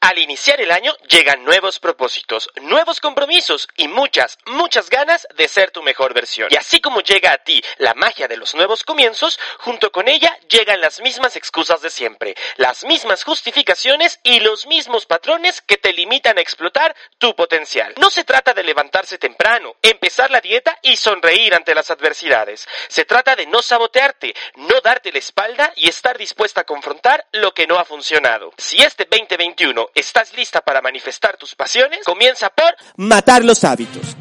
Al 0.00 0.18
iniciar 0.18 0.60
el 0.60 0.70
año 0.70 0.94
llegan 1.08 1.42
nuevos 1.42 1.80
propósitos, 1.80 2.50
nuevos 2.60 3.00
compromisos 3.00 3.66
y 3.76 3.88
muchas, 3.88 4.38
muchas 4.44 4.90
ganas 4.90 5.26
de 5.36 5.48
ser 5.48 5.70
tu 5.70 5.82
mejor 5.82 6.12
versión. 6.12 6.48
Y 6.50 6.56
así 6.56 6.80
como 6.80 7.00
llega 7.00 7.32
a 7.32 7.38
ti 7.38 7.62
la 7.78 7.94
magia 7.94 8.28
de 8.28 8.36
los 8.36 8.54
nuevos 8.54 8.84
comienzos, 8.84 9.40
junto 9.58 9.90
con 9.90 10.06
ella 10.06 10.38
llegan 10.48 10.82
las 10.82 11.00
mismas 11.00 11.34
excusas 11.34 11.80
de 11.80 11.88
siempre, 11.90 12.36
las 12.56 12.84
mismas 12.84 13.24
justificaciones 13.24 14.20
y 14.22 14.40
los 14.40 14.66
mismos 14.66 15.06
patrones 15.06 15.62
que 15.62 15.78
te 15.78 15.94
limitan 15.94 16.36
a 16.36 16.42
explotar 16.42 16.94
tu 17.18 17.34
potencial. 17.34 17.94
No 17.98 18.10
se 18.10 18.24
trata 18.24 18.52
de 18.52 18.64
levantarse 18.64 19.16
temprano, 19.16 19.76
empezar 19.80 20.30
la 20.30 20.42
dieta 20.42 20.78
y 20.82 20.96
sonreír 20.96 21.54
ante 21.54 21.74
las 21.74 21.90
adversidades. 21.90 22.68
Se 22.88 23.06
trata 23.06 23.34
de 23.34 23.46
no 23.46 23.62
sabotearte, 23.62 24.34
no 24.56 24.80
darte 24.82 25.10
la 25.10 25.18
espalda 25.18 25.72
y 25.74 25.88
estar 25.88 26.18
dispuesta 26.18 26.60
a 26.60 26.64
confrontar 26.64 27.26
lo 27.32 27.54
que 27.54 27.66
no 27.66 27.78
ha 27.78 27.84
funcionado. 27.84 28.52
Si 28.58 28.82
este 28.82 29.08
2021 29.10 29.85
estás 29.94 30.34
lista 30.34 30.60
para 30.60 30.80
manifestar 30.82 31.36
tus 31.36 31.54
pasiones, 31.54 32.04
comienza 32.04 32.50
por 32.50 32.74
matar 32.96 33.44
los 33.44 33.64
hábitos. 33.64 34.16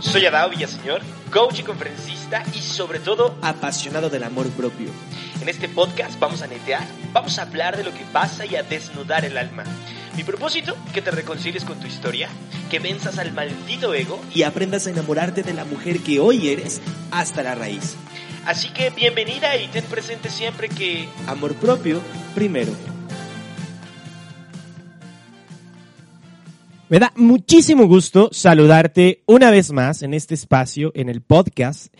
Soy 0.00 0.24
Adao 0.24 0.50
Villaseñor, 0.50 1.02
coach 1.32 1.60
y 1.60 1.62
conferencista 1.62 2.44
y 2.54 2.60
sobre 2.60 3.00
todo 3.00 3.36
apasionado 3.42 4.08
del 4.08 4.24
amor 4.24 4.48
propio. 4.50 4.88
En 5.40 5.48
este 5.48 5.68
podcast 5.68 6.18
vamos 6.20 6.42
a 6.42 6.46
netear, 6.46 6.86
vamos 7.12 7.38
a 7.38 7.42
hablar 7.42 7.76
de 7.76 7.84
lo 7.84 7.92
que 7.92 8.04
pasa 8.12 8.46
y 8.46 8.56
a 8.56 8.62
desnudar 8.62 9.24
el 9.24 9.36
alma. 9.36 9.64
Mi 10.16 10.24
propósito, 10.24 10.76
que 10.94 11.02
te 11.02 11.10
reconcilies 11.10 11.64
con 11.64 11.78
tu 11.78 11.86
historia, 11.86 12.28
que 12.70 12.78
venzas 12.78 13.18
al 13.18 13.32
maldito 13.32 13.92
ego 13.94 14.20
y 14.32 14.44
aprendas 14.44 14.86
a 14.86 14.90
enamorarte 14.90 15.42
de 15.42 15.52
la 15.52 15.64
mujer 15.64 16.00
que 16.00 16.20
hoy 16.20 16.50
eres 16.50 16.80
hasta 17.10 17.42
la 17.42 17.54
raíz. 17.54 17.96
Así 18.46 18.70
que 18.70 18.90
bienvenida 18.90 19.56
y 19.56 19.68
ten 19.68 19.84
presente 19.84 20.30
siempre 20.30 20.68
que... 20.68 21.08
Amor 21.26 21.54
propio 21.56 22.00
primero. 22.34 22.72
Me 26.88 27.00
da 27.00 27.12
muchísimo 27.16 27.88
gusto 27.88 28.28
saludarte 28.30 29.24
una 29.26 29.50
vez 29.50 29.72
más 29.72 30.02
en 30.02 30.14
este 30.14 30.34
espacio, 30.34 30.92
en 30.94 31.08
el 31.08 31.20
podcast. 31.20 31.92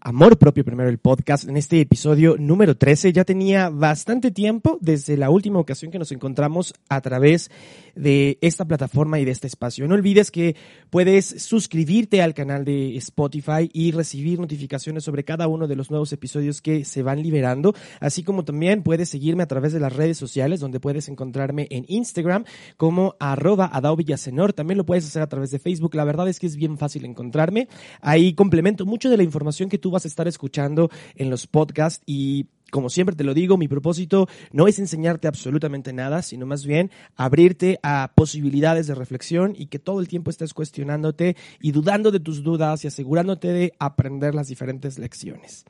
Amor 0.00 0.36
propio 0.36 0.64
primero 0.64 0.88
el 0.88 0.98
podcast, 0.98 1.48
en 1.48 1.56
este 1.56 1.80
episodio 1.80 2.34
número 2.36 2.76
13. 2.76 3.12
Ya 3.12 3.24
tenía 3.24 3.68
bastante 3.68 4.32
tiempo 4.32 4.78
desde 4.80 5.16
la 5.16 5.30
última 5.30 5.60
ocasión 5.60 5.92
que 5.92 6.00
nos 6.00 6.10
encontramos 6.10 6.74
a 6.88 7.00
través 7.00 7.52
de 7.94 8.38
esta 8.40 8.64
plataforma 8.64 9.18
y 9.18 9.24
de 9.24 9.30
este 9.30 9.46
espacio. 9.46 9.86
No 9.88 9.94
olvides 9.94 10.30
que 10.30 10.56
puedes 10.90 11.26
suscribirte 11.42 12.22
al 12.22 12.34
canal 12.34 12.64
de 12.64 12.96
Spotify 12.96 13.70
y 13.72 13.92
recibir 13.92 14.38
notificaciones 14.38 15.04
sobre 15.04 15.24
cada 15.24 15.48
uno 15.48 15.66
de 15.66 15.76
los 15.76 15.90
nuevos 15.90 16.12
episodios 16.12 16.62
que 16.62 16.84
se 16.84 17.02
van 17.02 17.22
liberando, 17.22 17.74
así 18.00 18.22
como 18.22 18.44
también 18.44 18.82
puedes 18.82 19.08
seguirme 19.08 19.42
a 19.42 19.48
través 19.48 19.72
de 19.72 19.80
las 19.80 19.94
redes 19.94 20.18
sociales 20.18 20.60
donde 20.60 20.80
puedes 20.80 21.08
encontrarme 21.08 21.66
en 21.70 21.84
Instagram 21.88 22.44
como 22.76 23.16
arroba 23.18 23.70
Villasenor. 23.96 24.52
También 24.52 24.78
lo 24.78 24.86
puedes 24.86 25.06
hacer 25.06 25.22
a 25.22 25.28
través 25.28 25.50
de 25.50 25.58
Facebook. 25.58 25.94
La 25.94 26.04
verdad 26.04 26.28
es 26.28 26.38
que 26.38 26.46
es 26.46 26.56
bien 26.56 26.78
fácil 26.78 27.04
encontrarme. 27.04 27.68
Ahí 28.00 28.34
complemento 28.34 28.86
mucho 28.86 29.10
de 29.10 29.16
la 29.16 29.22
información 29.22 29.68
que 29.68 29.78
tú 29.78 29.90
vas 29.90 30.04
a 30.04 30.08
estar 30.08 30.28
escuchando 30.28 30.90
en 31.16 31.30
los 31.30 31.46
podcasts 31.46 32.02
y 32.06 32.46
como 32.72 32.88
siempre 32.88 33.14
te 33.14 33.22
lo 33.22 33.34
digo, 33.34 33.58
mi 33.58 33.68
propósito 33.68 34.28
no 34.50 34.66
es 34.66 34.78
enseñarte 34.78 35.28
absolutamente 35.28 35.92
nada, 35.92 36.22
sino 36.22 36.46
más 36.46 36.64
bien 36.64 36.90
abrirte 37.16 37.78
a 37.82 38.12
posibilidades 38.16 38.86
de 38.86 38.94
reflexión 38.94 39.52
y 39.54 39.66
que 39.66 39.78
todo 39.78 40.00
el 40.00 40.08
tiempo 40.08 40.30
estés 40.30 40.54
cuestionándote 40.54 41.36
y 41.60 41.72
dudando 41.72 42.10
de 42.10 42.18
tus 42.18 42.42
dudas 42.42 42.82
y 42.82 42.88
asegurándote 42.88 43.48
de 43.48 43.72
aprender 43.78 44.34
las 44.34 44.48
diferentes 44.48 44.98
lecciones. 44.98 45.66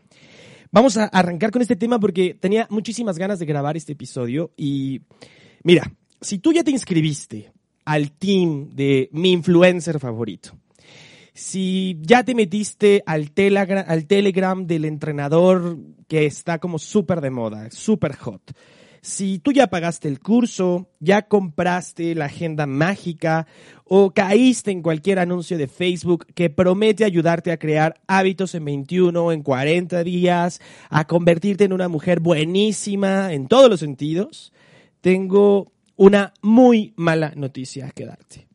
Vamos 0.71 0.97
a 0.97 1.07
arrancar 1.07 1.51
con 1.51 1.61
este 1.61 1.75
tema 1.75 1.99
porque 1.99 2.35
tenía 2.35 2.69
muchísimas 2.71 3.19
ganas 3.19 3.41
de 3.41 3.47
grabar 3.47 3.77
este 3.77 3.95
episodio 3.95 4.53
y 4.57 5.03
mira, 5.65 5.93
si 6.21 6.39
tú 6.39 6.53
ya 6.53 6.63
te 6.63 6.71
inscribiste 6.71 7.53
al 7.85 8.13
team 8.13 8.71
de 8.77 9.09
mi 9.11 9.33
influencer 9.33 9.99
favorito, 9.99 10.57
si 11.35 11.99
ya 12.03 12.25
te 12.25 12.35
metiste 12.35 13.03
al, 13.07 13.33
al 13.87 14.07
Telegram 14.07 14.67
del 14.67 14.85
entrenador 14.85 15.79
que 16.09 16.27
está 16.27 16.59
como 16.59 16.79
súper 16.79 17.21
de 17.21 17.31
moda, 17.31 17.71
súper 17.71 18.17
hot. 18.17 18.53
Si 19.05 19.41
tú 19.41 19.51
ya 19.51 19.67
pagaste 19.67 20.07
el 20.07 20.21
curso, 20.21 20.89
ya 21.01 21.23
compraste 21.23 22.15
la 22.15 22.27
agenda 22.27 22.67
mágica 22.67 23.49
o 23.85 24.13
caíste 24.13 24.71
en 24.71 24.81
cualquier 24.81 25.19
anuncio 25.19 25.59
de 25.59 25.67
Facebook 25.67 26.27
que 26.35 26.51
promete 26.51 27.05
ayudarte 27.05 27.51
a 27.51 27.57
crear 27.57 28.01
hábitos 28.07 28.55
en 28.55 28.65
21, 28.65 29.33
en 29.33 29.43
40 29.43 30.05
días, 30.05 30.61
a 30.89 31.05
convertirte 31.09 31.65
en 31.65 31.73
una 31.73 31.89
mujer 31.89 32.21
buenísima 32.21 33.33
en 33.33 33.49
todos 33.49 33.69
los 33.69 33.81
sentidos, 33.81 34.53
tengo 35.01 35.73
una 35.97 36.33
muy 36.41 36.95
mala 36.97 37.33
noticia 37.35 37.91
que 37.91 38.07
darte. 38.07 38.47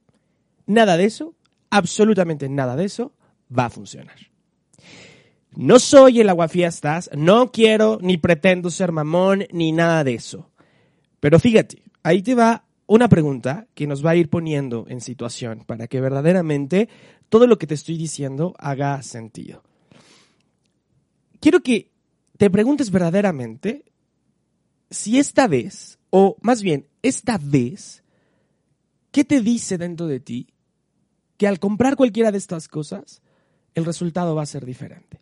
Nada 0.65 0.95
de 0.95 1.05
eso 1.05 1.35
absolutamente 1.69 2.49
nada 2.49 2.75
de 2.75 2.85
eso 2.85 3.13
va 3.57 3.65
a 3.65 3.69
funcionar. 3.69 4.15
No 5.51 5.79
soy 5.79 6.19
el 6.21 6.29
aguafiestas, 6.29 7.09
no 7.15 7.51
quiero 7.51 7.97
ni 8.01 8.17
pretendo 8.17 8.69
ser 8.69 8.91
mamón 8.91 9.45
ni 9.51 9.71
nada 9.71 10.03
de 10.03 10.13
eso. 10.13 10.51
Pero 11.19 11.39
fíjate, 11.39 11.81
ahí 12.03 12.21
te 12.21 12.35
va 12.35 12.65
una 12.85 13.09
pregunta 13.09 13.67
que 13.73 13.87
nos 13.87 14.05
va 14.05 14.11
a 14.11 14.15
ir 14.15 14.29
poniendo 14.29 14.85
en 14.87 15.01
situación 15.01 15.63
para 15.65 15.87
que 15.87 15.99
verdaderamente 15.99 16.89
todo 17.29 17.47
lo 17.47 17.57
que 17.57 17.67
te 17.67 17.73
estoy 17.73 17.97
diciendo 17.97 18.53
haga 18.59 19.01
sentido. 19.01 19.63
Quiero 21.39 21.61
que 21.61 21.91
te 22.37 22.49
preguntes 22.49 22.91
verdaderamente 22.91 23.83
si 24.89 25.19
esta 25.19 25.47
vez, 25.47 25.99
o 26.09 26.37
más 26.41 26.61
bien, 26.61 26.87
esta 27.01 27.37
vez, 27.37 28.03
¿qué 29.11 29.23
te 29.23 29.41
dice 29.41 29.77
dentro 29.77 30.07
de 30.07 30.19
ti 30.19 30.47
que 31.37 31.47
al 31.47 31.59
comprar 31.59 31.95
cualquiera 31.95 32.31
de 32.31 32.37
estas 32.37 32.67
cosas, 32.67 33.21
el 33.75 33.85
resultado 33.85 34.35
va 34.35 34.41
a 34.41 34.47
ser 34.47 34.65
diferente. 34.65 35.21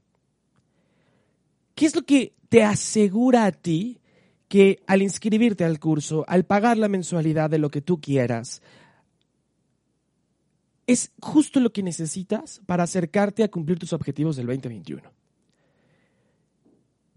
¿Qué 1.76 1.86
es 1.86 1.96
lo 1.96 2.04
que 2.04 2.34
te 2.48 2.64
asegura 2.64 3.46
a 3.46 3.52
ti 3.52 4.00
que 4.48 4.82
al 4.88 5.02
inscribirte 5.02 5.66
al 5.66 5.80
curso, 5.80 6.24
al 6.28 6.46
pagar 6.46 6.78
la 6.78 6.88
mensualidad 6.88 7.50
de 7.50 7.58
lo 7.58 7.70
que 7.70 7.82
tú 7.82 8.00
quieras, 8.00 8.62
es 10.88 11.12
justo 11.20 11.60
lo 11.60 11.74
que 11.74 11.84
necesitas 11.84 12.62
para 12.66 12.84
acercarte 12.84 13.44
a 13.44 13.50
cumplir 13.50 13.78
tus 13.78 13.92
objetivos 13.92 14.38
del 14.38 14.46
2021? 14.46 15.12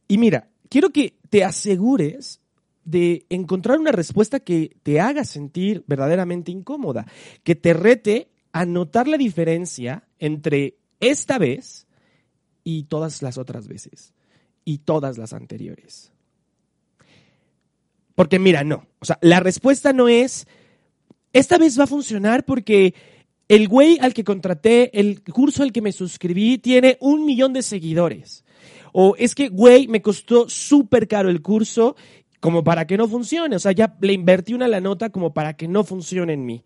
Y 0.09 0.19
mira, 0.19 0.49
quiero 0.69 0.91
que 0.91 1.19
te 1.29 1.45
asegures 1.45 2.41
de 2.85 3.27
encontrar 3.29 3.79
una 3.79 3.93
respuesta 3.93 4.41
que 4.41 4.75
te 4.83 4.99
haga 4.99 5.25
sentir 5.25 5.85
verdaderamente 5.87 6.51
incómoda, 6.51 7.07
que 7.45 7.55
te 7.55 7.75
rete 7.75 8.31
a 8.59 8.67
notar 8.67 9.07
la 9.07 9.17
diferencia 9.17 10.03
entre 10.19 10.79
esta 10.99 11.39
vez 11.39 11.87
y 12.65 12.83
todas 12.85 13.23
las 13.23 13.39
otras 13.39 13.69
veces 13.69 14.15
y 14.65 14.79
todas 14.79 15.17
las 15.17 15.33
anteriores. 15.33 16.11
Porque 18.17 18.41
mira, 18.41 18.65
no, 18.65 18.85
o 18.99 19.05
sea, 19.05 19.17
la 19.23 19.39
respuesta 19.39 19.93
no 19.93 20.09
es, 20.09 20.49
esta 21.32 21.56
vez 21.56 21.79
va 21.79 21.85
a 21.85 21.87
funcionar 21.87 22.44
porque 22.44 22.94
el 23.47 23.69
güey 23.69 23.97
al 24.00 24.12
que 24.12 24.25
contraté, 24.25 24.99
el 24.99 25.23
curso 25.23 25.62
al 25.62 25.71
que 25.71 25.81
me 25.81 25.93
suscribí, 25.93 26.59
tiene 26.59 26.99
un 27.00 27.25
millón 27.25 27.53
de 27.53 27.62
seguidores. 27.62 28.44
O 28.93 29.15
es 29.17 29.37
que, 29.37 29.50
güey, 29.50 29.87
me 29.87 30.03
costó 30.03 30.49
súper 30.49 31.06
caro 31.06 31.31
el 31.31 31.43
curso 31.43 31.94
como 32.41 32.65
para 32.65 32.88
que 32.88 32.97
no 32.97 33.06
funcione. 33.06 33.55
O 33.55 33.61
sea, 33.61 33.71
ya 33.71 33.97
le 34.00 34.15
invertí 34.15 34.53
una 34.53 34.67
la 34.67 34.81
nota 34.81 35.11
como 35.11 35.32
para 35.32 35.56
que 35.56 35.69
no 35.69 35.85
funcione 35.85 36.32
en 36.32 36.44
mí. 36.44 36.65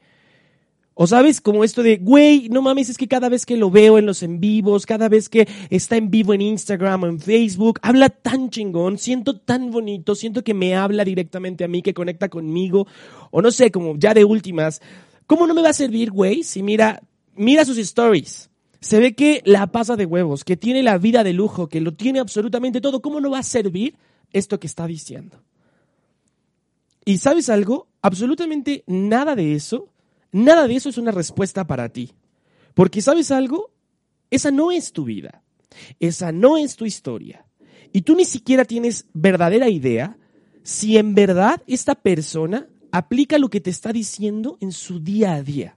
O 0.94 1.06
sabes, 1.06 1.40
como 1.40 1.64
esto 1.64 1.82
de, 1.82 1.96
güey, 1.96 2.48
no 2.50 2.60
mames, 2.60 2.90
es 2.90 2.98
que 2.98 3.08
cada 3.08 3.30
vez 3.30 3.46
que 3.46 3.56
lo 3.56 3.70
veo 3.70 3.98
en 3.98 4.04
los 4.04 4.22
en 4.22 4.40
vivos, 4.40 4.84
cada 4.84 5.08
vez 5.08 5.30
que 5.30 5.48
está 5.70 5.96
en 5.96 6.10
vivo 6.10 6.34
en 6.34 6.42
Instagram 6.42 7.04
o 7.04 7.06
en 7.06 7.18
Facebook, 7.18 7.78
habla 7.82 8.10
tan 8.10 8.50
chingón, 8.50 8.98
siento 8.98 9.38
tan 9.38 9.70
bonito, 9.70 10.14
siento 10.14 10.44
que 10.44 10.52
me 10.52 10.74
habla 10.74 11.04
directamente 11.04 11.64
a 11.64 11.68
mí, 11.68 11.80
que 11.80 11.94
conecta 11.94 12.28
conmigo, 12.28 12.86
o 13.30 13.40
no 13.40 13.50
sé, 13.50 13.70
como 13.70 13.96
ya 13.96 14.12
de 14.12 14.24
últimas, 14.26 14.82
¿cómo 15.26 15.46
no 15.46 15.54
me 15.54 15.62
va 15.62 15.70
a 15.70 15.74
servir, 15.74 16.10
güey? 16.10 16.42
Si 16.42 16.62
mira, 16.62 17.02
mira 17.34 17.64
sus 17.64 17.78
stories. 17.78 18.50
Se 18.80 18.98
ve 18.98 19.14
que 19.14 19.42
la 19.46 19.68
pasa 19.68 19.96
de 19.96 20.06
huevos, 20.06 20.44
que 20.44 20.56
tiene 20.56 20.82
la 20.82 20.98
vida 20.98 21.24
de 21.24 21.32
lujo, 21.32 21.68
que 21.68 21.80
lo 21.80 21.94
tiene 21.94 22.18
absolutamente 22.18 22.80
todo. 22.80 23.00
¿Cómo 23.00 23.20
no 23.20 23.30
va 23.30 23.38
a 23.38 23.44
servir 23.44 23.94
esto 24.32 24.58
que 24.58 24.66
está 24.66 24.86
diciendo? 24.86 25.40
Y 27.04 27.18
sabes 27.18 27.48
algo, 27.48 27.86
absolutamente 28.02 28.84
nada 28.86 29.36
de 29.36 29.54
eso, 29.54 29.91
nada 30.32 30.66
de 30.66 30.74
eso 30.74 30.88
es 30.88 30.98
una 30.98 31.12
respuesta 31.12 31.66
para 31.66 31.88
ti. 31.90 32.12
Porque 32.74 33.02
sabes 33.02 33.30
algo, 33.30 33.70
esa 34.30 34.50
no 34.50 34.72
es 34.72 34.92
tu 34.92 35.04
vida, 35.04 35.42
esa 36.00 36.32
no 36.32 36.56
es 36.56 36.76
tu 36.76 36.86
historia. 36.86 37.46
Y 37.92 38.02
tú 38.02 38.16
ni 38.16 38.24
siquiera 38.24 38.64
tienes 38.64 39.06
verdadera 39.12 39.68
idea 39.68 40.16
si 40.62 40.96
en 40.96 41.14
verdad 41.14 41.62
esta 41.66 41.94
persona 41.94 42.66
aplica 42.90 43.38
lo 43.38 43.50
que 43.50 43.60
te 43.60 43.70
está 43.70 43.92
diciendo 43.92 44.56
en 44.60 44.72
su 44.72 45.00
día 45.00 45.34
a 45.34 45.42
día. 45.42 45.76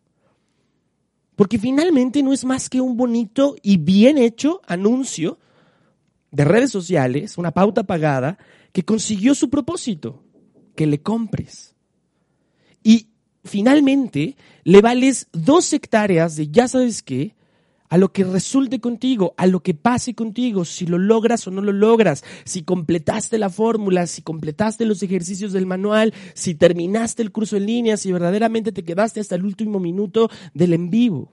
Porque 1.36 1.60
finalmente 1.60 2.24
no 2.24 2.32
es 2.32 2.46
más 2.46 2.70
que 2.70 2.80
un 2.80 2.96
bonito 2.96 3.56
y 3.62 3.78
bien 3.78 4.18
hecho 4.18 4.62
anuncio 4.68 5.38
de 6.32 6.46
redes 6.46 6.72
sociales, 6.72 7.38
una 7.38 7.52
pauta 7.52 7.84
pagada, 7.84 8.38
que 8.72 8.84
consiguió 8.84 9.36
su 9.36 9.50
propósito, 9.50 10.24
que 10.76 10.86
le 10.86 11.02
compres. 11.02 11.76
Y 12.84 13.10
finalmente 13.46 14.36
le 14.64 14.82
vales 14.82 15.28
dos 15.32 15.72
hectáreas 15.72 16.36
de 16.36 16.50
ya 16.50 16.68
sabes 16.68 17.02
qué, 17.02 17.36
a 17.88 17.98
lo 17.98 18.12
que 18.12 18.24
resulte 18.24 18.80
contigo, 18.80 19.34
a 19.38 19.48
lo 19.48 19.62
que 19.62 19.74
pase 19.74 20.16
contigo, 20.16 20.66
si 20.66 20.86
lo 20.88 20.98
logras 20.98 21.48
o 21.48 21.52
no 21.52 21.62
lo 21.62 21.72
logras, 21.72 22.24
si 22.44 22.64
completaste 22.64 23.38
la 23.38 23.50
fórmula, 23.50 24.08
si 24.08 24.22
completaste 24.22 24.86
los 24.86 25.04
ejercicios 25.04 25.54
del 25.54 25.66
manual, 25.66 26.14
si 26.34 26.56
terminaste 26.56 27.22
el 27.22 27.32
curso 27.32 27.58
en 27.58 27.68
línea, 27.68 27.96
si 27.96 28.12
verdaderamente 28.12 28.72
te 28.72 28.84
quedaste 28.84 29.20
hasta 29.20 29.36
el 29.36 29.46
último 29.46 29.80
minuto 29.80 30.30
del 30.54 30.74
en 30.74 30.90
vivo. 30.90 31.32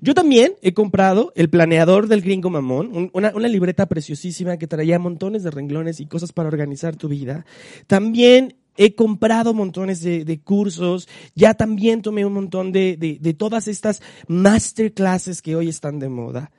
Yo 0.00 0.14
también 0.14 0.54
he 0.62 0.74
comprado 0.74 1.32
el 1.36 1.50
planeador 1.50 2.08
del 2.08 2.22
gringo 2.22 2.50
mamón, 2.50 3.10
una, 3.12 3.32
una, 3.32 3.46
libreta 3.46 3.86
preciosísima 3.86 4.56
que 4.56 4.66
traía 4.66 4.98
montones 4.98 5.44
de 5.44 5.52
renglones 5.52 6.00
y 6.00 6.06
cosas 6.06 6.32
para 6.32 6.48
organizar 6.48 6.96
tu 6.96 7.06
vida. 7.06 7.46
También 7.86 8.56
he 8.78 8.94
comprado 8.94 9.52
montones 9.52 10.00
de, 10.02 10.40
cursos, 10.40 11.08
ya 11.34 11.52
también 11.54 12.00
tomé 12.00 12.24
un 12.24 12.32
montón 12.32 12.70
de, 12.70 12.96
de 12.96 13.34
todas 13.34 13.66
estas 13.66 14.00
masterclasses 14.28 15.42
que 15.42 15.56
hoy 15.56 15.68
están 15.68 15.98
de 15.98 16.08
moda, 16.08 16.52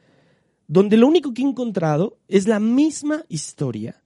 donde 0.68 0.98
lo 0.98 1.08
único 1.08 1.34
que 1.34 1.42
he 1.42 1.46
encontrado 1.46 2.20
es 2.28 2.46
la 2.46 2.60
misma 2.60 3.24
historia, 3.30 4.04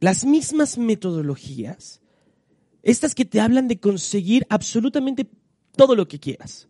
las 0.00 0.24
mismas 0.24 0.78
metodologías, 0.78 2.00
estas 2.82 3.14
que 3.14 3.26
te 3.26 3.40
hablan 3.40 3.68
de 3.68 3.78
conseguir 3.78 4.46
absolutamente 4.48 5.28
todo 5.76 5.94
lo 5.94 6.08
que 6.08 6.18
quieras. 6.18 6.66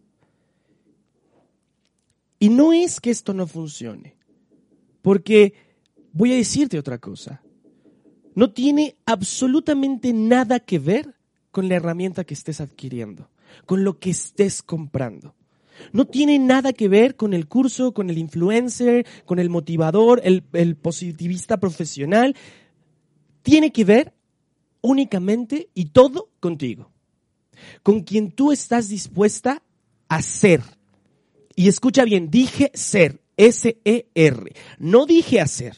Y 2.41 2.49
no 2.49 2.73
es 2.73 3.01
que 3.01 3.11
esto 3.11 3.33
no 3.33 3.47
funcione, 3.47 4.17
porque 5.03 5.55
voy 6.13 6.33
a 6.33 6.37
decirte 6.37 6.81
otra 6.81 6.99
cosa 6.99 7.44
no 8.35 8.51
tiene 8.51 8.97
absolutamente 9.07 10.13
nada 10.13 10.61
que 10.61 10.79
ver 10.79 11.15
con 11.51 11.69
la 11.69 11.77
herramienta 11.77 12.25
que 12.25 12.35
estés 12.35 12.61
adquiriendo, 12.61 13.31
con 13.67 13.85
lo 13.85 13.99
que 13.99 14.11
estés 14.11 14.63
comprando. 14.63 15.35
No 15.93 16.07
tiene 16.07 16.39
nada 16.39 16.73
que 16.73 16.89
ver 16.89 17.17
con 17.17 17.35
el 17.35 17.49
curso, 17.49 17.93
con 17.93 18.11
el 18.11 18.19
influencer, 18.19 19.07
con 19.25 19.39
el 19.39 19.51
motivador, 19.51 20.21
el, 20.25 20.77
positivista 20.77 21.59
profesional. 21.59 22.37
Tiene 23.43 23.73
que 23.73 23.85
ver 23.85 24.15
únicamente 24.81 25.69
y 25.75 25.87
todo 25.87 26.31
contigo. 26.41 26.91
Con 27.83 28.03
quien 28.03 28.33
tú 28.33 28.53
estás 28.53 28.89
dispuesta 28.89 29.63
a 30.09 30.23
ser. 30.23 30.63
Y 31.57 31.69
escucha 31.69 32.05
bien, 32.05 32.31
dije 32.31 32.71
ser, 32.75 33.21
S-E-R. 33.37 34.53
No 34.79 35.07
dije 35.07 35.41
hacer. 35.41 35.77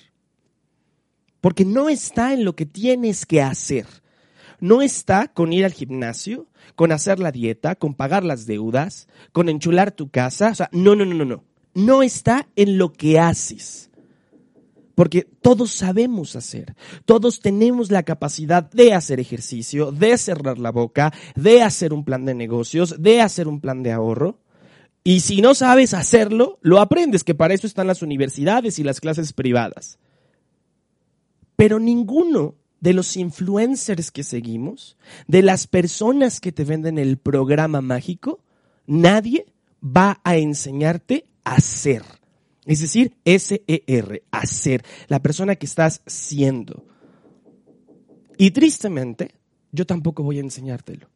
Porque 1.47 1.65
no 1.65 1.89
está 1.89 2.33
en 2.33 2.45
lo 2.45 2.57
que 2.57 2.67
tienes 2.67 3.25
que 3.25 3.41
hacer. 3.41 3.87
No 4.59 4.83
está 4.83 5.29
con 5.29 5.53
ir 5.53 5.65
al 5.65 5.73
gimnasio, 5.73 6.49
con 6.75 6.91
hacer 6.91 7.21
la 7.21 7.31
dieta, 7.31 7.77
con 7.77 7.95
pagar 7.95 8.25
las 8.25 8.47
deudas, 8.47 9.07
con 9.31 9.49
enchular 9.49 9.93
tu 9.93 10.11
casa. 10.11 10.51
O 10.51 10.55
sea, 10.57 10.69
no, 10.73 10.97
no, 10.97 11.05
no, 11.05 11.15
no, 11.15 11.25
no. 11.25 11.45
No 11.73 12.03
está 12.03 12.49
en 12.57 12.79
lo 12.79 12.93
que 12.93 13.21
haces. 13.21 13.93
Porque 14.97 15.23
todos 15.23 15.71
sabemos 15.71 16.35
hacer, 16.35 16.75
todos 17.05 17.39
tenemos 17.39 17.93
la 17.93 18.03
capacidad 18.03 18.69
de 18.69 18.93
hacer 18.93 19.21
ejercicio, 19.21 19.93
de 19.93 20.19
cerrar 20.19 20.59
la 20.59 20.73
boca, 20.73 21.13
de 21.37 21.63
hacer 21.63 21.93
un 21.93 22.05
plan 22.05 22.25
de 22.25 22.35
negocios, 22.35 23.01
de 23.01 23.21
hacer 23.21 23.47
un 23.47 23.61
plan 23.61 23.85
de 23.85 23.93
ahorro. 23.93 24.41
Y 25.05 25.21
si 25.21 25.43
no 25.43 25.55
sabes 25.55 25.95
hacerlo, 25.95 26.59
lo 26.61 26.81
aprendes, 26.81 27.23
que 27.23 27.37
para 27.37 27.55
eso 27.55 27.69
están 27.69 27.87
las 27.87 28.03
universidades 28.03 28.81
y 28.81 28.83
las 28.83 28.99
clases 28.99 29.33
privadas. 29.33 30.01
Pero 31.57 31.79
ninguno 31.79 32.55
de 32.81 32.93
los 32.93 33.17
influencers 33.17 34.11
que 34.11 34.23
seguimos, 34.23 34.97
de 35.27 35.43
las 35.43 35.67
personas 35.67 36.41
que 36.41 36.53
te 36.53 36.65
venden 36.65 36.99
el 36.99 37.17
programa 37.17 37.81
mágico, 37.81 38.41
nadie 38.87 39.47
va 39.83 40.21
a 40.25 40.37
enseñarte 40.37 41.27
a 41.45 41.61
ser. 41.61 42.03
Es 42.67 42.81
decir, 42.81 43.17
S-E-R, 43.25 44.25
hacer, 44.31 44.85
la 45.09 45.23
persona 45.23 45.57
que 45.57 45.67
estás 45.67 46.03
siendo. 46.07 46.85
Y 48.37 48.51
tristemente, 48.51 49.37
yo 49.73 49.87
tampoco 49.87 50.23
voy 50.23 50.39
a 50.39 50.43
enseñártelo. 50.43 51.09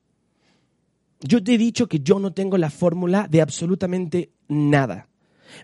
Yo 1.20 1.42
te 1.42 1.54
he 1.54 1.58
dicho 1.58 1.86
que 1.86 2.00
yo 2.00 2.18
no 2.18 2.32
tengo 2.32 2.56
la 2.56 2.70
fórmula 2.70 3.28
de 3.28 3.42
absolutamente 3.42 4.32
nada. 4.48 5.09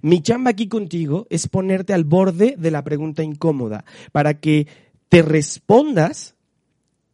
Mi 0.02 0.22
chamba 0.22 0.50
aquí 0.50 0.68
contigo 0.68 1.26
es 1.30 1.48
ponerte 1.48 1.92
al 1.92 2.04
borde 2.04 2.56
de 2.58 2.70
la 2.70 2.84
pregunta 2.84 3.22
incómoda 3.22 3.84
para 4.12 4.40
que 4.40 4.66
te 5.08 5.22
respondas, 5.22 6.34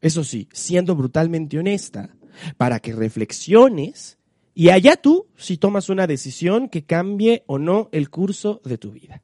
eso 0.00 0.24
sí, 0.24 0.48
siendo 0.52 0.94
brutalmente 0.94 1.58
honesta, 1.58 2.14
para 2.56 2.80
que 2.80 2.92
reflexiones 2.92 4.18
y 4.54 4.68
allá 4.68 4.96
tú 4.96 5.26
si 5.36 5.56
tomas 5.56 5.88
una 5.88 6.06
decisión 6.06 6.68
que 6.68 6.84
cambie 6.84 7.44
o 7.46 7.58
no 7.58 7.88
el 7.92 8.10
curso 8.10 8.60
de 8.64 8.78
tu 8.78 8.92
vida. 8.92 9.22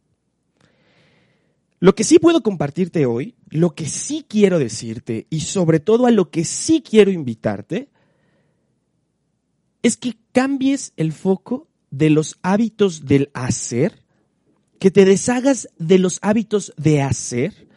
Lo 1.80 1.94
que 1.94 2.04
sí 2.04 2.18
puedo 2.18 2.42
compartirte 2.42 3.06
hoy, 3.06 3.36
lo 3.50 3.74
que 3.74 3.86
sí 3.86 4.24
quiero 4.28 4.58
decirte 4.58 5.26
y 5.30 5.40
sobre 5.40 5.78
todo 5.78 6.06
a 6.06 6.10
lo 6.10 6.30
que 6.30 6.44
sí 6.44 6.82
quiero 6.82 7.10
invitarte, 7.10 7.88
es 9.82 9.96
que 9.96 10.14
cambies 10.32 10.92
el 10.96 11.12
foco 11.12 11.68
de 11.90 12.10
los 12.10 12.38
hábitos 12.42 13.06
del 13.06 13.30
hacer, 13.34 14.02
que 14.78 14.90
te 14.90 15.04
deshagas 15.04 15.68
de 15.78 15.98
los 15.98 16.18
hábitos 16.22 16.72
de 16.76 17.02
hacer, 17.02 17.68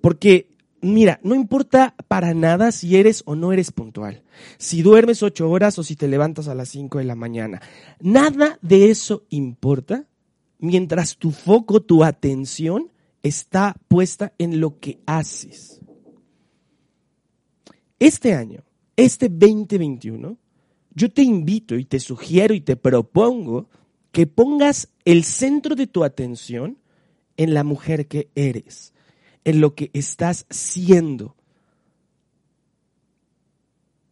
porque 0.00 0.48
mira, 0.80 1.20
no 1.22 1.34
importa 1.34 1.94
para 2.08 2.34
nada 2.34 2.72
si 2.72 2.96
eres 2.96 3.22
o 3.26 3.36
no 3.36 3.52
eres 3.52 3.70
puntual, 3.70 4.22
si 4.58 4.82
duermes 4.82 5.22
ocho 5.22 5.48
horas 5.48 5.78
o 5.78 5.82
si 5.82 5.96
te 5.96 6.08
levantas 6.08 6.48
a 6.48 6.54
las 6.54 6.68
cinco 6.70 6.98
de 6.98 7.04
la 7.04 7.14
mañana. 7.14 7.62
Nada 8.00 8.58
de 8.60 8.90
eso 8.90 9.24
importa 9.30 10.06
mientras 10.58 11.16
tu 11.16 11.30
foco, 11.30 11.80
tu 11.82 12.04
atención 12.04 12.90
está 13.22 13.76
puesta 13.88 14.32
en 14.38 14.60
lo 14.60 14.78
que 14.80 15.00
haces. 15.06 15.80
Este 17.98 18.34
año, 18.34 18.64
este 18.96 19.28
2021, 19.28 20.36
yo 20.94 21.10
te 21.10 21.22
invito 21.22 21.76
y 21.76 21.84
te 21.84 22.00
sugiero 22.00 22.54
y 22.54 22.60
te 22.60 22.76
propongo 22.76 23.68
que 24.10 24.26
pongas 24.26 24.88
el 25.04 25.24
centro 25.24 25.74
de 25.74 25.86
tu 25.86 26.04
atención 26.04 26.78
en 27.36 27.54
la 27.54 27.64
mujer 27.64 28.06
que 28.06 28.28
eres, 28.34 28.92
en 29.44 29.60
lo 29.60 29.74
que 29.74 29.90
estás 29.94 30.46
siendo. 30.50 31.34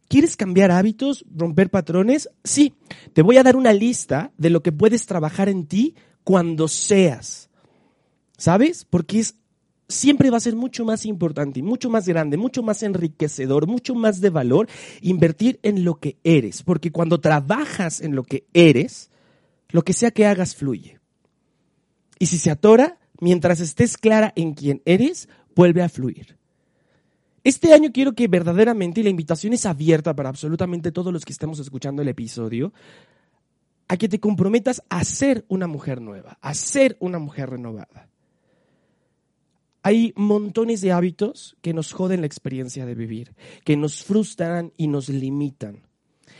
¿Quieres 0.07 0.35
cambiar 0.35 0.71
hábitos, 0.71 1.23
romper 1.33 1.69
patrones? 1.69 2.29
Sí, 2.43 2.73
te 3.13 3.21
voy 3.21 3.37
a 3.37 3.43
dar 3.43 3.55
una 3.55 3.71
lista 3.71 4.33
de 4.37 4.49
lo 4.49 4.61
que 4.61 4.73
puedes 4.73 5.05
trabajar 5.05 5.47
en 5.47 5.67
ti 5.67 5.95
cuando 6.23 6.67
seas. 6.67 7.49
¿Sabes? 8.37 8.85
Porque 8.89 9.19
es 9.19 9.35
siempre 9.91 10.29
va 10.29 10.37
a 10.37 10.41
ser 10.41 10.55
mucho 10.55 10.85
más 10.85 11.05
importante, 11.05 11.61
mucho 11.61 11.89
más 11.89 12.07
grande, 12.07 12.37
mucho 12.37 12.63
más 12.63 12.81
enriquecedor, 12.83 13.67
mucho 13.67 13.93
más 13.93 14.21
de 14.21 14.29
valor 14.29 14.67
invertir 15.01 15.59
en 15.63 15.83
lo 15.83 15.99
que 15.99 16.17
eres. 16.23 16.63
Porque 16.63 16.91
cuando 16.91 17.19
trabajas 17.19 18.01
en 18.01 18.15
lo 18.15 18.23
que 18.23 18.45
eres, 18.53 19.11
lo 19.69 19.83
que 19.83 19.93
sea 19.93 20.11
que 20.11 20.25
hagas 20.25 20.55
fluye. 20.55 20.99
Y 22.17 22.27
si 22.27 22.37
se 22.37 22.51
atora, 22.51 22.99
mientras 23.19 23.59
estés 23.59 23.97
clara 23.97 24.33
en 24.35 24.53
quién 24.53 24.81
eres, 24.85 25.29
vuelve 25.55 25.81
a 25.81 25.89
fluir. 25.89 26.37
Este 27.43 27.73
año 27.73 27.91
quiero 27.91 28.13
que 28.13 28.27
verdaderamente, 28.27 29.01
y 29.01 29.03
la 29.03 29.09
invitación 29.09 29.53
es 29.53 29.65
abierta 29.65 30.15
para 30.15 30.29
absolutamente 30.29 30.91
todos 30.91 31.11
los 31.11 31.25
que 31.25 31.33
estemos 31.33 31.57
escuchando 31.59 32.03
el 32.03 32.07
episodio, 32.07 32.71
a 33.87 33.97
que 33.97 34.07
te 34.07 34.19
comprometas 34.19 34.83
a 34.89 35.03
ser 35.03 35.43
una 35.47 35.67
mujer 35.67 36.01
nueva, 36.01 36.37
a 36.41 36.53
ser 36.53 36.97
una 36.99 37.17
mujer 37.17 37.49
renovada. 37.49 38.10
Hay 39.83 40.13
montones 40.15 40.81
de 40.81 40.91
hábitos 40.91 41.57
que 41.61 41.73
nos 41.73 41.91
joden 41.91 42.21
la 42.21 42.27
experiencia 42.27 42.85
de 42.85 42.95
vivir, 42.95 43.33
que 43.63 43.77
nos 43.77 44.03
frustran 44.03 44.73
y 44.77 44.87
nos 44.87 45.09
limitan. 45.09 45.81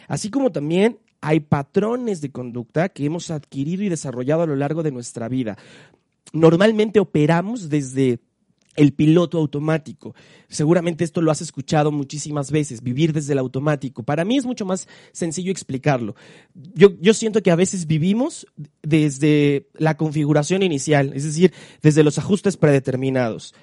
Así 0.07 0.29
como 0.29 0.51
también 0.51 0.99
hay 1.21 1.39
patrones 1.39 2.21
de 2.21 2.31
conducta 2.31 2.89
que 2.89 3.05
hemos 3.05 3.31
adquirido 3.31 3.83
y 3.83 3.89
desarrollado 3.89 4.43
a 4.43 4.47
lo 4.47 4.55
largo 4.55 4.83
de 4.83 4.91
nuestra 4.91 5.27
vida. 5.27 5.57
Normalmente 6.33 6.99
operamos 6.99 7.69
desde 7.69 8.19
el 8.75 8.93
piloto 8.93 9.37
automático. 9.37 10.15
Seguramente 10.47 11.03
esto 11.03 11.21
lo 11.21 11.31
has 11.31 11.41
escuchado 11.41 11.91
muchísimas 11.91 12.51
veces, 12.51 12.81
vivir 12.81 13.13
desde 13.13 13.33
el 13.33 13.39
automático. 13.39 14.03
Para 14.03 14.25
mí 14.25 14.37
es 14.37 14.45
mucho 14.45 14.65
más 14.65 14.87
sencillo 15.11 15.51
explicarlo. 15.51 16.15
Yo, 16.53 16.91
yo, 16.99 17.13
siento 17.13 17.41
que 17.43 17.51
a 17.51 17.55
veces 17.55 17.87
vivimos 17.87 18.47
desde 18.81 19.67
la 19.73 19.97
configuración 19.97 20.63
inicial, 20.63 21.11
es 21.13 21.23
decir, 21.23 21.53
desde 21.81 22.03
los 22.03 22.17
ajustes 22.17 22.57
predeterminados. 22.57 23.53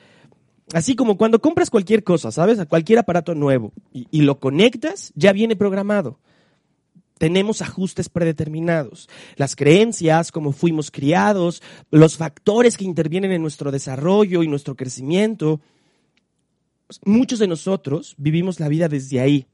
Así 0.74 0.94
como 0.94 1.16
cuando 1.16 1.40
compras 1.40 1.70
cualquier 1.70 2.04
cosa, 2.04 2.30
¿sabes? 2.30 2.58
A 2.58 2.66
cualquier 2.66 2.98
aparato 2.98 3.34
nuevo 3.34 3.72
y, 3.92 4.06
y 4.10 4.22
lo 4.22 4.38
conectas, 4.38 5.12
ya 5.14 5.32
viene 5.32 5.56
programado 5.56 6.18
tenemos 7.18 7.62
ajustes 7.62 8.08
predeterminados. 8.08 9.08
Las 9.36 9.56
creencias, 9.56 10.32
cómo 10.32 10.52
fuimos 10.52 10.90
criados, 10.90 11.62
los 11.90 12.16
factores 12.16 12.76
que 12.76 12.84
intervienen 12.84 13.32
en 13.32 13.42
nuestro 13.42 13.70
desarrollo 13.70 14.42
y 14.42 14.48
nuestro 14.48 14.76
crecimiento. 14.76 15.60
Muchos 17.04 17.38
de 17.38 17.48
nosotros 17.48 18.14
vivimos 18.16 18.60
la 18.60 18.68
vida 18.68 18.88
desde 18.88 19.20
ahí. 19.20 19.46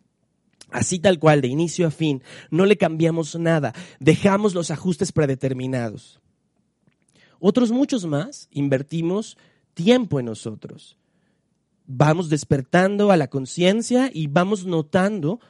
Así 0.71 0.99
tal 0.99 1.19
cual, 1.19 1.41
de 1.41 1.49
inicio 1.49 1.87
a 1.87 1.91
fin. 1.91 2.23
No 2.51 2.67
le 2.67 2.77
cambiamos 2.77 3.37
nada. 3.37 3.75
Dejamos 4.01 4.55
los 4.55 4.71
ajustes 4.71 5.13
predeterminados. 5.13 6.21
Otros 7.39 7.71
muchos 7.71 8.07
más 8.07 8.49
invertimos 8.51 9.37
tiempo 9.75 10.19
en 10.21 10.27
nosotros. 10.27 10.97
Vamos 11.87 12.31
despertando 12.31 13.11
a 13.11 13.17
la 13.17 13.29
conciencia 13.29 14.11
y 14.13 14.29
vamos 14.29 14.65
notando 14.65 15.41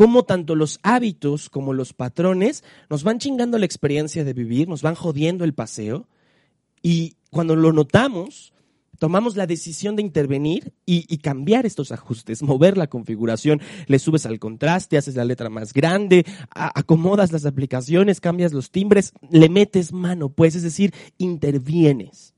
cómo 0.00 0.22
tanto 0.22 0.54
los 0.54 0.80
hábitos 0.82 1.50
como 1.50 1.74
los 1.74 1.92
patrones 1.92 2.64
nos 2.88 3.04
van 3.04 3.18
chingando 3.18 3.58
la 3.58 3.66
experiencia 3.66 4.24
de 4.24 4.32
vivir, 4.32 4.66
nos 4.66 4.80
van 4.80 4.94
jodiendo 4.94 5.44
el 5.44 5.52
paseo. 5.52 6.08
Y 6.80 7.16
cuando 7.28 7.54
lo 7.54 7.74
notamos, 7.74 8.54
tomamos 8.98 9.36
la 9.36 9.46
decisión 9.46 9.96
de 9.96 10.02
intervenir 10.02 10.72
y, 10.86 11.18
cambiar 11.18 11.66
estos 11.66 11.92
ajustes, 11.92 12.42
mover 12.42 12.78
la 12.78 12.86
configuración, 12.86 13.60
le 13.88 13.98
subes 13.98 14.24
al 14.24 14.38
contraste, 14.38 14.96
haces 14.96 15.16
la 15.16 15.26
letra 15.26 15.50
más 15.50 15.74
grande, 15.74 16.24
acomodas 16.48 17.30
las 17.30 17.44
aplicaciones, 17.44 18.22
cambias 18.22 18.54
los 18.54 18.70
timbres, 18.70 19.12
le 19.30 19.50
metes 19.50 19.92
mano, 19.92 20.30
pues, 20.30 20.54
es 20.54 20.62
decir, 20.62 20.94
intervienes. 21.18 22.32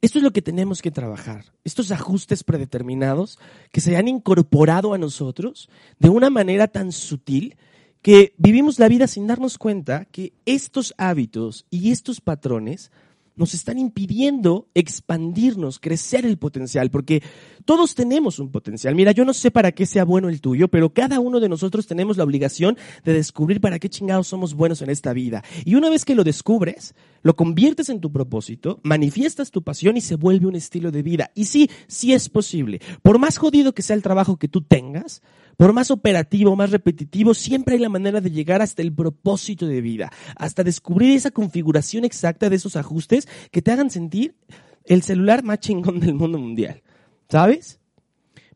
Esto 0.00 0.18
es 0.18 0.24
lo 0.24 0.32
que 0.32 0.42
tenemos 0.42 0.80
que 0.80 0.92
trabajar, 0.92 1.46
estos 1.64 1.90
ajustes 1.90 2.44
predeterminados 2.44 3.38
que 3.72 3.80
se 3.80 3.96
han 3.96 4.06
incorporado 4.06 4.94
a 4.94 4.98
nosotros 4.98 5.68
de 5.98 6.08
una 6.08 6.30
manera 6.30 6.68
tan 6.68 6.92
sutil 6.92 7.56
que 8.00 8.32
vivimos 8.38 8.78
la 8.78 8.88
vida 8.88 9.08
sin 9.08 9.26
darnos 9.26 9.58
cuenta 9.58 10.04
que 10.04 10.34
estos 10.46 10.94
hábitos 10.98 11.66
y 11.68 11.90
estos 11.90 12.20
patrones 12.20 12.92
nos 13.38 13.54
están 13.54 13.78
impidiendo 13.78 14.68
expandirnos, 14.74 15.78
crecer 15.78 16.26
el 16.26 16.38
potencial, 16.38 16.90
porque 16.90 17.22
todos 17.64 17.94
tenemos 17.94 18.40
un 18.40 18.50
potencial. 18.50 18.96
Mira, 18.96 19.12
yo 19.12 19.24
no 19.24 19.32
sé 19.32 19.52
para 19.52 19.70
qué 19.70 19.86
sea 19.86 20.04
bueno 20.04 20.28
el 20.28 20.40
tuyo, 20.40 20.66
pero 20.66 20.92
cada 20.92 21.20
uno 21.20 21.38
de 21.38 21.48
nosotros 21.48 21.86
tenemos 21.86 22.16
la 22.16 22.24
obligación 22.24 22.76
de 23.04 23.12
descubrir 23.12 23.60
para 23.60 23.78
qué 23.78 23.88
chingados 23.88 24.26
somos 24.26 24.54
buenos 24.54 24.82
en 24.82 24.90
esta 24.90 25.12
vida. 25.12 25.44
Y 25.64 25.76
una 25.76 25.88
vez 25.88 26.04
que 26.04 26.16
lo 26.16 26.24
descubres, 26.24 26.96
lo 27.22 27.36
conviertes 27.36 27.88
en 27.88 28.00
tu 28.00 28.12
propósito, 28.12 28.80
manifiestas 28.82 29.50
tu 29.50 29.62
pasión 29.62 29.96
y 29.96 30.00
se 30.00 30.16
vuelve 30.16 30.46
un 30.46 30.56
estilo 30.56 30.90
de 30.90 31.02
vida. 31.02 31.30
Y 31.34 31.46
sí, 31.46 31.70
sí 31.86 32.12
es 32.12 32.28
posible. 32.28 32.80
Por 33.02 33.18
más 33.18 33.38
jodido 33.38 33.74
que 33.74 33.82
sea 33.82 33.96
el 33.96 34.02
trabajo 34.02 34.36
que 34.36 34.48
tú 34.48 34.62
tengas, 34.62 35.22
por 35.56 35.72
más 35.72 35.90
operativo, 35.90 36.54
más 36.54 36.70
repetitivo, 36.70 37.34
siempre 37.34 37.74
hay 37.74 37.80
la 37.80 37.88
manera 37.88 38.20
de 38.20 38.30
llegar 38.30 38.62
hasta 38.62 38.82
el 38.82 38.92
propósito 38.92 39.66
de 39.66 39.80
vida, 39.80 40.12
hasta 40.36 40.64
descubrir 40.64 41.16
esa 41.16 41.30
configuración 41.30 42.04
exacta 42.04 42.48
de 42.48 42.56
esos 42.56 42.76
ajustes 42.76 43.28
que 43.50 43.62
te 43.62 43.72
hagan 43.72 43.90
sentir 43.90 44.36
el 44.84 45.02
celular 45.02 45.42
más 45.42 45.58
chingón 45.58 46.00
del 46.00 46.14
mundo 46.14 46.38
mundial. 46.38 46.82
¿Sabes? 47.28 47.80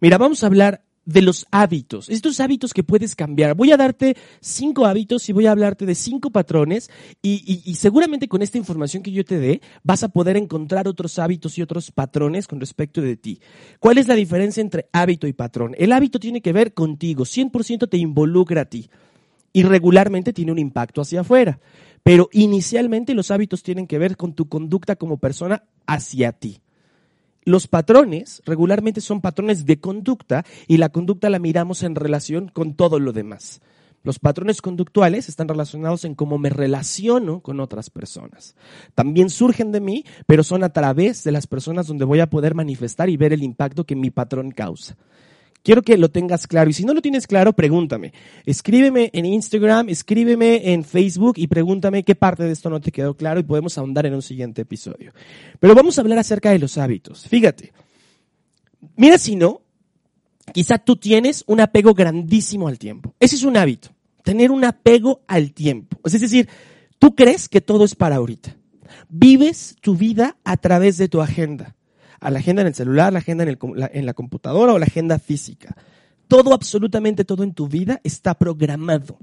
Mira, 0.00 0.18
vamos 0.18 0.42
a 0.42 0.46
hablar 0.46 0.84
de 1.04 1.22
los 1.22 1.46
hábitos, 1.50 2.08
estos 2.08 2.38
hábitos 2.40 2.72
que 2.72 2.84
puedes 2.84 3.16
cambiar. 3.16 3.54
Voy 3.54 3.72
a 3.72 3.76
darte 3.76 4.16
cinco 4.40 4.86
hábitos 4.86 5.28
y 5.28 5.32
voy 5.32 5.46
a 5.46 5.50
hablarte 5.50 5.84
de 5.84 5.94
cinco 5.94 6.30
patrones 6.30 6.90
y, 7.20 7.62
y, 7.64 7.74
seguramente 7.74 8.28
con 8.28 8.42
esta 8.42 8.58
información 8.58 9.02
que 9.02 9.10
yo 9.10 9.24
te 9.24 9.38
dé 9.38 9.60
vas 9.82 10.04
a 10.04 10.08
poder 10.08 10.36
encontrar 10.36 10.86
otros 10.86 11.18
hábitos 11.18 11.58
y 11.58 11.62
otros 11.62 11.90
patrones 11.90 12.46
con 12.46 12.60
respecto 12.60 13.00
de 13.00 13.16
ti. 13.16 13.40
¿Cuál 13.80 13.98
es 13.98 14.06
la 14.06 14.14
diferencia 14.14 14.60
entre 14.60 14.88
hábito 14.92 15.26
y 15.26 15.32
patrón? 15.32 15.74
El 15.76 15.92
hábito 15.92 16.20
tiene 16.20 16.40
que 16.40 16.52
ver 16.52 16.72
contigo, 16.72 17.24
100% 17.24 17.88
te 17.88 17.96
involucra 17.96 18.62
a 18.62 18.66
ti 18.66 18.88
y 19.52 19.64
regularmente 19.64 20.32
tiene 20.32 20.52
un 20.52 20.58
impacto 20.58 21.00
hacia 21.00 21.20
afuera. 21.20 21.58
Pero 22.02 22.28
inicialmente 22.32 23.14
los 23.14 23.30
hábitos 23.30 23.62
tienen 23.62 23.86
que 23.86 23.98
ver 23.98 24.16
con 24.16 24.34
tu 24.34 24.48
conducta 24.48 24.96
como 24.96 25.18
persona 25.18 25.64
hacia 25.86 26.32
ti. 26.32 26.61
Los 27.44 27.66
patrones 27.66 28.40
regularmente 28.46 29.00
son 29.00 29.20
patrones 29.20 29.66
de 29.66 29.80
conducta 29.80 30.44
y 30.68 30.76
la 30.76 30.90
conducta 30.90 31.28
la 31.28 31.40
miramos 31.40 31.82
en 31.82 31.96
relación 31.96 32.48
con 32.48 32.74
todo 32.74 33.00
lo 33.00 33.12
demás. 33.12 33.60
Los 34.04 34.18
patrones 34.18 34.60
conductuales 34.62 35.28
están 35.28 35.48
relacionados 35.48 36.04
en 36.04 36.14
cómo 36.14 36.38
me 36.38 36.50
relaciono 36.50 37.40
con 37.40 37.60
otras 37.60 37.90
personas. 37.90 38.56
También 38.94 39.30
surgen 39.30 39.70
de 39.70 39.80
mí, 39.80 40.04
pero 40.26 40.42
son 40.42 40.64
a 40.64 40.72
través 40.72 41.22
de 41.22 41.32
las 41.32 41.46
personas 41.46 41.86
donde 41.86 42.04
voy 42.04 42.20
a 42.20 42.30
poder 42.30 42.54
manifestar 42.54 43.08
y 43.08 43.16
ver 43.16 43.32
el 43.32 43.44
impacto 43.44 43.84
que 43.84 43.94
mi 43.94 44.10
patrón 44.10 44.50
causa. 44.50 44.96
Quiero 45.62 45.82
que 45.82 45.96
lo 45.96 46.10
tengas 46.10 46.46
claro. 46.46 46.70
Y 46.70 46.72
si 46.72 46.84
no 46.84 46.92
lo 46.92 47.00
tienes 47.00 47.26
claro, 47.26 47.52
pregúntame. 47.52 48.12
Escríbeme 48.44 49.10
en 49.12 49.26
Instagram, 49.26 49.88
escríbeme 49.88 50.72
en 50.72 50.82
Facebook 50.82 51.34
y 51.36 51.46
pregúntame 51.46 52.02
qué 52.02 52.16
parte 52.16 52.42
de 52.42 52.52
esto 52.52 52.68
no 52.68 52.80
te 52.80 52.90
quedó 52.90 53.14
claro 53.16 53.38
y 53.38 53.44
podemos 53.44 53.78
ahondar 53.78 54.06
en 54.06 54.14
un 54.14 54.22
siguiente 54.22 54.62
episodio. 54.62 55.12
Pero 55.60 55.74
vamos 55.74 55.96
a 55.96 56.00
hablar 56.00 56.18
acerca 56.18 56.50
de 56.50 56.58
los 56.58 56.78
hábitos. 56.78 57.26
Fíjate. 57.28 57.72
Mira 58.96 59.18
si 59.18 59.36
no, 59.36 59.62
quizá 60.52 60.78
tú 60.78 60.96
tienes 60.96 61.44
un 61.46 61.60
apego 61.60 61.94
grandísimo 61.94 62.66
al 62.66 62.78
tiempo. 62.78 63.14
Ese 63.20 63.36
es 63.36 63.44
un 63.44 63.56
hábito. 63.56 63.90
Tener 64.24 64.50
un 64.50 64.64
apego 64.64 65.22
al 65.28 65.52
tiempo. 65.52 65.98
Es 66.04 66.20
decir, 66.20 66.48
tú 66.98 67.14
crees 67.14 67.48
que 67.48 67.60
todo 67.60 67.84
es 67.84 67.94
para 67.94 68.16
ahorita. 68.16 68.56
Vives 69.08 69.76
tu 69.80 69.94
vida 69.96 70.36
a 70.42 70.56
través 70.56 70.96
de 70.96 71.08
tu 71.08 71.20
agenda 71.20 71.76
a 72.22 72.30
la 72.30 72.38
agenda 72.38 72.62
en 72.62 72.68
el 72.68 72.74
celular, 72.74 73.12
la 73.12 73.18
agenda 73.18 73.44
en, 73.44 73.58
en 73.92 74.06
la 74.06 74.14
computadora 74.14 74.72
o 74.72 74.78
la 74.78 74.86
agenda 74.86 75.18
física. 75.18 75.76
Todo, 76.28 76.54
absolutamente 76.54 77.24
todo 77.24 77.42
en 77.42 77.52
tu 77.52 77.68
vida 77.68 78.00
está 78.04 78.34
programado. 78.34 79.18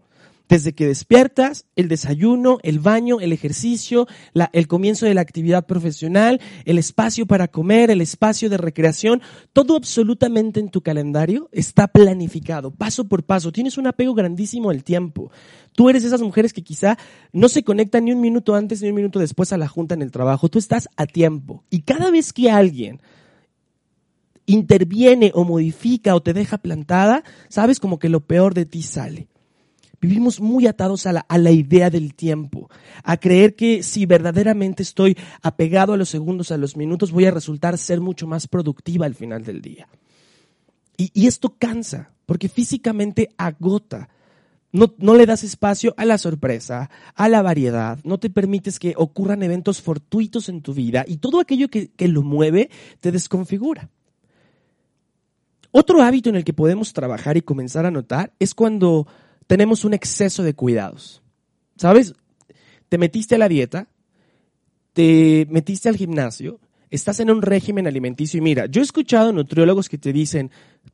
Desde 0.50 0.74
que 0.74 0.88
despiertas, 0.88 1.68
el 1.76 1.88
desayuno, 1.90 2.58
el 2.64 2.80
baño, 2.80 3.20
el 3.20 3.34
ejercicio, 3.34 4.08
el 4.52 4.68
comienzo 4.68 5.06
de 5.06 5.14
la 5.14 5.22
actividad 5.22 5.68
profesional, 5.68 6.42
el 6.66 6.80
espacio 6.80 7.28
para 7.28 7.48
comer, 7.48 7.92
el 7.92 8.02
espacio 8.02 8.50
de 8.50 8.58
recreación, 8.58 9.22
todo 9.54 9.76
absolutamente 9.76 10.60
en 10.60 10.70
tu 10.70 10.82
calendario 10.82 11.50
está 11.52 11.88
planificado, 11.88 12.72
paso 12.72 13.08
por 13.08 13.24
paso. 13.24 13.52
Tienes 13.52 13.78
un 13.78 13.86
apego 13.86 14.16
grandísimo 14.16 14.72
al 14.72 14.84
tiempo. 14.84 15.32
Tú 15.74 15.88
eres 15.88 16.04
esas 16.04 16.22
mujeres 16.22 16.52
que 16.52 16.64
quizá 16.64 16.98
no 17.32 17.48
se 17.48 17.64
conectan 17.64 18.06
ni 18.06 18.12
un 18.12 18.20
minuto 18.20 18.56
antes 18.56 18.82
ni 18.82 18.90
un 18.90 18.96
minuto 18.96 19.20
después 19.20 19.54
a 19.54 19.58
la 19.58 19.68
junta 19.68 19.94
en 19.94 20.02
el 20.02 20.10
trabajo. 20.10 20.50
Tú 20.50 20.58
estás 20.58 20.90
a 20.98 21.06
tiempo. 21.06 21.64
Y 21.70 21.84
cada 21.84 22.10
vez 22.10 22.34
que 22.34 22.50
alguien 22.50 23.02
interviene 24.48 25.32
o 25.36 25.44
modifica 25.44 26.16
o 26.16 26.24
te 26.24 26.34
deja 26.34 26.58
plantada, 26.58 27.24
sabes 27.50 27.80
como 27.80 28.00
que 28.00 28.10
lo 28.10 28.22
peor 28.22 28.56
de 28.56 28.66
ti 28.66 28.82
sale. 28.82 29.28
Vivimos 30.02 30.40
muy 30.40 30.66
atados 30.66 31.06
a 31.06 31.12
la, 31.14 31.52
idea 31.52 31.90
del 31.90 32.14
tiempo, 32.14 32.70
a 33.04 33.18
creer 33.18 33.56
que 33.56 33.84
si 33.84 34.06
verdaderamente 34.06 34.82
estoy 34.82 35.18
apegado 35.42 35.92
a 35.94 35.98
los 35.98 36.10
segundos, 36.10 36.52
a 36.52 36.58
los 36.58 36.78
minutos, 36.78 37.12
voy 37.12 37.26
a 37.26 37.32
resultar 37.32 37.78
ser 37.78 38.00
mucho 38.00 38.26
más 38.26 38.48
productiva 38.48 39.06
al 39.06 39.16
final 39.16 39.44
del 39.44 39.62
día. 39.62 39.90
Y, 40.96 41.12
y 41.14 41.28
esto 41.28 41.56
cansa, 41.58 42.12
porque 42.26 42.48
físicamente 42.48 43.30
agota. 43.38 44.10
No, 44.72 44.94
no, 45.00 45.16
le 45.16 45.26
das 45.26 45.44
espacio 45.44 45.94
a 45.98 46.06
la 46.06 46.18
sorpresa, 46.18 46.90
a 47.16 47.28
la 47.28 47.42
variedad, 47.42 47.98
no 48.04 48.20
te 48.20 48.30
permites 48.30 48.78
que 48.78 48.94
ocurran 48.96 49.42
eventos 49.42 49.82
fortuitos 49.82 50.48
en 50.48 50.62
tu 50.62 50.74
vida 50.74 51.04
y 51.08 51.18
todo 51.18 51.40
aquello 51.40 51.70
que, 51.70 51.90
que 51.90 52.08
lo 52.08 52.22
mueve 52.22 52.70
te 53.00 53.12
desconfigura. 53.12 53.90
Otro 55.72 56.02
hábito 56.04 56.30
en 56.30 56.36
el 56.36 56.44
que 56.44 56.54
podemos 56.54 56.94
trabajar 56.94 57.36
y 57.36 57.42
comenzar 57.42 57.86
a 57.86 57.92
notar 57.92 58.32
es 58.40 58.54
cuando 58.54 59.08
tenemos 59.50 59.84
un 59.84 59.96
exceso 59.96 60.44
de 60.44 60.54
cuidados. 60.54 61.24
¿Sabes? 61.76 62.14
Te 62.88 63.00
metiste 63.00 63.34
a 63.34 63.40
la 63.40 63.50
dieta, 63.50 63.88
te 64.94 65.48
metiste 65.50 65.90
al 65.90 65.98
gimnasio, 65.98 66.60
estás 66.92 67.20
en 67.20 67.32
un 67.32 67.42
régimen 67.42 67.88
alimenticio 67.88 68.38
y 68.38 68.42
mira, 68.42 68.68
yo 68.68 68.80
he 68.80 68.84
escuchado 68.84 69.34
nutriólogos 69.34 69.90
que 69.90 69.98
te 69.98 70.14
dicen, 70.14 70.52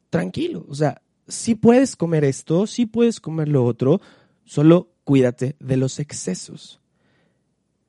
tranquilo, 0.10 0.66
o 0.70 0.74
sea, 0.74 1.02
sí 1.28 1.56
puedes 1.56 1.98
comer 1.98 2.24
esto, 2.24 2.66
sí 2.66 2.86
puedes 2.86 3.20
comer 3.20 3.50
lo 3.50 3.66
otro, 3.66 4.00
solo 4.46 4.90
cuídate 5.04 5.58
de 5.60 5.76
los 5.76 6.00
excesos. 6.00 6.80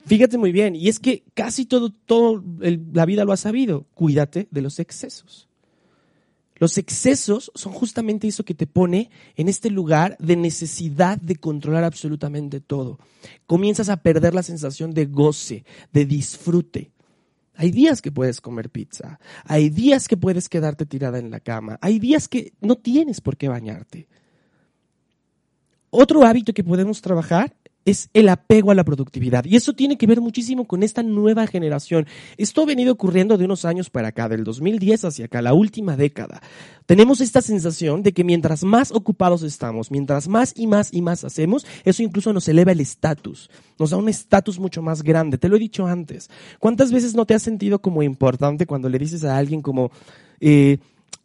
Fíjate 0.04 0.36
muy 0.36 0.50
bien, 0.50 0.74
y 0.74 0.88
es 0.88 0.98
que 0.98 1.22
casi 1.34 1.66
todo, 1.66 1.90
todo 1.90 2.42
la 2.58 3.06
vida 3.06 3.24
lo 3.24 3.30
ha 3.30 3.36
sabido, 3.36 3.86
cuídate 3.94 4.48
de 4.50 4.62
los 4.62 4.80
excesos. 4.80 5.45
Los 6.58 6.78
excesos 6.78 7.52
son 7.54 7.72
justamente 7.72 8.28
eso 8.28 8.44
que 8.44 8.54
te 8.54 8.66
pone 8.66 9.10
en 9.36 9.48
este 9.48 9.70
lugar 9.70 10.16
de 10.18 10.36
necesidad 10.36 11.18
de 11.18 11.36
controlar 11.36 11.84
absolutamente 11.84 12.60
todo. 12.60 12.98
Comienzas 13.46 13.88
a 13.90 13.98
perder 13.98 14.34
la 14.34 14.42
sensación 14.42 14.92
de 14.92 15.06
goce, 15.06 15.64
de 15.92 16.06
disfrute. 16.06 16.92
Hay 17.54 17.70
días 17.70 18.00
que 18.00 18.12
puedes 18.12 18.40
comer 18.40 18.70
pizza. 18.70 19.18
Hay 19.44 19.68
días 19.70 20.08
que 20.08 20.16
puedes 20.16 20.48
quedarte 20.48 20.86
tirada 20.86 21.18
en 21.18 21.30
la 21.30 21.40
cama. 21.40 21.78
Hay 21.80 21.98
días 21.98 22.28
que 22.28 22.52
no 22.60 22.76
tienes 22.76 23.20
por 23.20 23.36
qué 23.36 23.48
bañarte. 23.48 24.08
Otro 25.90 26.24
hábito 26.24 26.52
que 26.52 26.64
podemos 26.64 27.00
trabajar 27.00 27.54
es 27.86 28.10
el 28.12 28.28
apego 28.28 28.72
a 28.72 28.74
la 28.74 28.84
productividad. 28.84 29.44
Y 29.44 29.56
eso 29.56 29.72
tiene 29.72 29.96
que 29.96 30.08
ver 30.08 30.20
muchísimo 30.20 30.66
con 30.66 30.82
esta 30.82 31.04
nueva 31.04 31.46
generación. 31.46 32.06
Esto 32.36 32.62
ha 32.62 32.66
venido 32.66 32.92
ocurriendo 32.92 33.38
de 33.38 33.44
unos 33.44 33.64
años 33.64 33.90
para 33.90 34.08
acá, 34.08 34.28
del 34.28 34.42
2010 34.44 35.04
hacia 35.04 35.26
acá, 35.26 35.40
la 35.40 35.54
última 35.54 35.96
década. 35.96 36.42
Tenemos 36.84 37.20
esta 37.20 37.40
sensación 37.40 38.02
de 38.02 38.12
que 38.12 38.24
mientras 38.24 38.64
más 38.64 38.90
ocupados 38.90 39.42
estamos, 39.42 39.92
mientras 39.92 40.26
más 40.26 40.52
y 40.56 40.66
más 40.66 40.92
y 40.92 41.00
más 41.00 41.22
hacemos, 41.22 41.64
eso 41.84 42.02
incluso 42.02 42.32
nos 42.32 42.48
eleva 42.48 42.72
el 42.72 42.80
estatus, 42.80 43.50
nos 43.78 43.90
da 43.90 43.96
un 43.96 44.08
estatus 44.08 44.58
mucho 44.58 44.82
más 44.82 45.02
grande. 45.02 45.38
Te 45.38 45.48
lo 45.48 45.56
he 45.56 45.60
dicho 45.60 45.86
antes. 45.86 46.28
¿Cuántas 46.58 46.90
veces 46.90 47.14
no 47.14 47.24
te 47.24 47.34
has 47.34 47.42
sentido 47.42 47.80
como 47.80 48.02
importante 48.02 48.66
cuando 48.66 48.88
le 48.88 48.98
dices 48.98 49.22
a 49.24 49.36
alguien 49.36 49.62
como, 49.62 49.92
eh, 50.40 50.78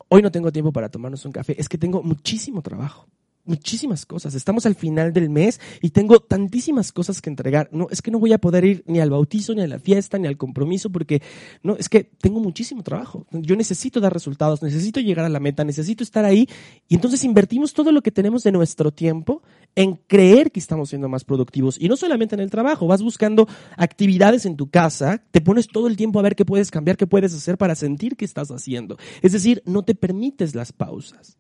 hoy 0.09 0.21
no 0.21 0.31
tengo 0.31 0.51
tiempo 0.51 0.71
para 0.71 0.89
tomarnos 0.89 1.25
un 1.25 1.31
café? 1.31 1.59
Es 1.59 1.67
que 1.67 1.79
tengo 1.79 2.03
muchísimo 2.03 2.61
trabajo 2.61 3.07
muchísimas 3.45 4.05
cosas. 4.05 4.35
Estamos 4.35 4.65
al 4.65 4.75
final 4.75 5.13
del 5.13 5.29
mes 5.29 5.59
y 5.81 5.89
tengo 5.89 6.19
tantísimas 6.19 6.91
cosas 6.91 7.21
que 7.21 7.29
entregar. 7.29 7.69
No, 7.71 7.87
es 7.89 8.01
que 8.01 8.11
no 8.11 8.19
voy 8.19 8.33
a 8.33 8.37
poder 8.37 8.65
ir 8.65 8.83
ni 8.87 8.99
al 8.99 9.09
bautizo, 9.09 9.53
ni 9.53 9.61
a 9.61 9.67
la 9.67 9.79
fiesta, 9.79 10.17
ni 10.17 10.27
al 10.27 10.37
compromiso, 10.37 10.89
porque 10.89 11.21
no, 11.63 11.75
es 11.75 11.89
que 11.89 12.03
tengo 12.03 12.39
muchísimo 12.39 12.83
trabajo. 12.83 13.25
Yo 13.31 13.55
necesito 13.55 13.99
dar 13.99 14.13
resultados, 14.13 14.61
necesito 14.61 14.99
llegar 14.99 15.25
a 15.25 15.29
la 15.29 15.39
meta, 15.39 15.63
necesito 15.63 16.03
estar 16.03 16.25
ahí. 16.25 16.47
Y 16.87 16.95
entonces 16.95 17.23
invertimos 17.23 17.73
todo 17.73 17.91
lo 17.91 18.01
que 18.01 18.11
tenemos 18.11 18.43
de 18.43 18.51
nuestro 18.51 18.91
tiempo 18.91 19.41
en 19.75 19.95
creer 20.07 20.51
que 20.51 20.59
estamos 20.59 20.89
siendo 20.89 21.09
más 21.09 21.23
productivos. 21.23 21.77
Y 21.79 21.87
no 21.87 21.95
solamente 21.95 22.35
en 22.35 22.41
el 22.41 22.49
trabajo, 22.49 22.87
vas 22.87 23.01
buscando 23.01 23.47
actividades 23.77 24.45
en 24.45 24.57
tu 24.57 24.69
casa, 24.69 25.23
te 25.31 25.41
pones 25.41 25.67
todo 25.67 25.87
el 25.87 25.95
tiempo 25.95 26.19
a 26.19 26.23
ver 26.23 26.35
qué 26.35 26.45
puedes 26.45 26.71
cambiar, 26.71 26.97
qué 26.97 27.07
puedes 27.07 27.33
hacer 27.33 27.57
para 27.57 27.75
sentir 27.75 28.15
que 28.15 28.25
estás 28.25 28.51
haciendo. 28.51 28.97
Es 29.21 29.31
decir, 29.31 29.63
no 29.65 29.83
te 29.83 29.95
permites 29.95 30.55
las 30.55 30.71
pausas. 30.71 31.37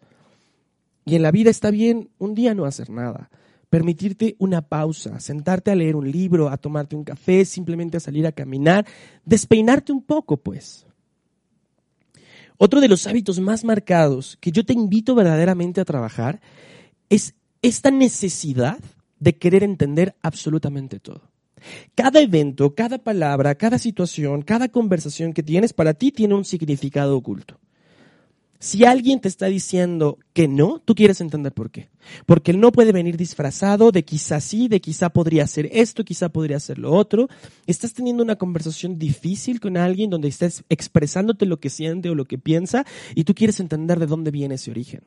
Y 1.11 1.15
en 1.15 1.23
la 1.23 1.31
vida 1.31 1.49
está 1.49 1.71
bien 1.71 2.09
un 2.19 2.33
día 2.35 2.55
no 2.55 2.63
hacer 2.63 2.89
nada. 2.89 3.29
Permitirte 3.69 4.37
una 4.39 4.61
pausa, 4.61 5.19
sentarte 5.19 5.69
a 5.69 5.75
leer 5.75 5.97
un 5.97 6.09
libro, 6.09 6.47
a 6.47 6.55
tomarte 6.55 6.95
un 6.95 7.03
café, 7.03 7.43
simplemente 7.43 7.97
a 7.97 7.99
salir 7.99 8.25
a 8.25 8.31
caminar, 8.31 8.85
despeinarte 9.25 9.91
un 9.91 10.03
poco, 10.03 10.37
pues. 10.37 10.85
Otro 12.55 12.79
de 12.79 12.87
los 12.87 13.07
hábitos 13.07 13.41
más 13.41 13.65
marcados 13.65 14.37
que 14.39 14.53
yo 14.53 14.63
te 14.63 14.71
invito 14.71 15.13
verdaderamente 15.13 15.81
a 15.81 15.85
trabajar 15.85 16.39
es 17.09 17.35
esta 17.61 17.91
necesidad 17.91 18.79
de 19.19 19.37
querer 19.37 19.63
entender 19.63 20.15
absolutamente 20.21 21.01
todo. 21.01 21.29
Cada 21.93 22.21
evento, 22.21 22.73
cada 22.73 22.99
palabra, 22.99 23.55
cada 23.55 23.79
situación, 23.79 24.43
cada 24.43 24.69
conversación 24.69 25.33
que 25.33 25.43
tienes 25.43 25.73
para 25.73 25.93
ti 25.93 26.13
tiene 26.13 26.35
un 26.35 26.45
significado 26.45 27.17
oculto. 27.17 27.59
Si 28.61 28.85
alguien 28.85 29.19
te 29.19 29.27
está 29.27 29.47
diciendo 29.47 30.19
que 30.33 30.47
no, 30.47 30.83
tú 30.85 30.93
quieres 30.93 31.19
entender 31.19 31.51
por 31.51 31.71
qué. 31.71 31.89
Porque 32.27 32.51
él 32.51 32.59
no 32.59 32.71
puede 32.71 32.91
venir 32.91 33.17
disfrazado 33.17 33.91
de 33.91 34.05
quizá 34.05 34.39
sí, 34.39 34.67
de 34.67 34.79
quizá 34.79 35.09
podría 35.09 35.45
hacer 35.45 35.67
esto, 35.71 36.05
quizá 36.05 36.29
podría 36.29 36.57
hacer 36.57 36.77
lo 36.77 36.91
otro. 36.91 37.27
Estás 37.65 37.95
teniendo 37.95 38.21
una 38.21 38.35
conversación 38.35 38.99
difícil 38.99 39.59
con 39.59 39.77
alguien 39.77 40.11
donde 40.11 40.27
estás 40.27 40.63
expresándote 40.69 41.47
lo 41.47 41.59
que 41.59 41.71
siente 41.71 42.11
o 42.11 42.13
lo 42.13 42.25
que 42.25 42.37
piensa 42.37 42.85
y 43.15 43.23
tú 43.23 43.33
quieres 43.33 43.59
entender 43.59 43.97
de 43.97 44.05
dónde 44.05 44.29
viene 44.29 44.53
ese 44.53 44.69
origen. 44.69 45.01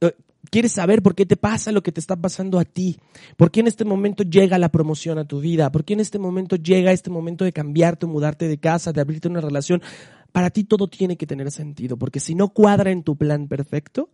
Eh, 0.00 0.14
quieres 0.50 0.72
saber 0.72 1.02
por 1.02 1.14
qué 1.14 1.26
te 1.26 1.36
pasa 1.36 1.72
lo 1.72 1.82
que 1.82 1.92
te 1.92 2.00
está 2.00 2.16
pasando 2.16 2.58
a 2.58 2.64
ti, 2.64 2.98
por 3.36 3.50
qué 3.50 3.60
en 3.60 3.66
este 3.66 3.84
momento 3.84 4.22
llega 4.22 4.56
la 4.56 4.70
promoción 4.70 5.18
a 5.18 5.26
tu 5.26 5.40
vida, 5.40 5.70
por 5.70 5.84
qué 5.84 5.92
en 5.92 6.00
este 6.00 6.18
momento 6.18 6.56
llega 6.56 6.90
este 6.90 7.10
momento 7.10 7.44
de 7.44 7.52
cambiarte, 7.52 8.06
mudarte 8.06 8.48
de 8.48 8.56
casa, 8.56 8.92
de 8.92 9.02
abrirte 9.02 9.28
una 9.28 9.42
relación 9.42 9.82
para 10.32 10.50
ti 10.50 10.64
todo 10.64 10.88
tiene 10.88 11.16
que 11.16 11.26
tener 11.26 11.50
sentido, 11.50 11.96
porque 11.96 12.20
si 12.20 12.34
no 12.34 12.48
cuadra 12.48 12.90
en 12.90 13.02
tu 13.02 13.16
plan 13.16 13.48
perfecto, 13.48 14.10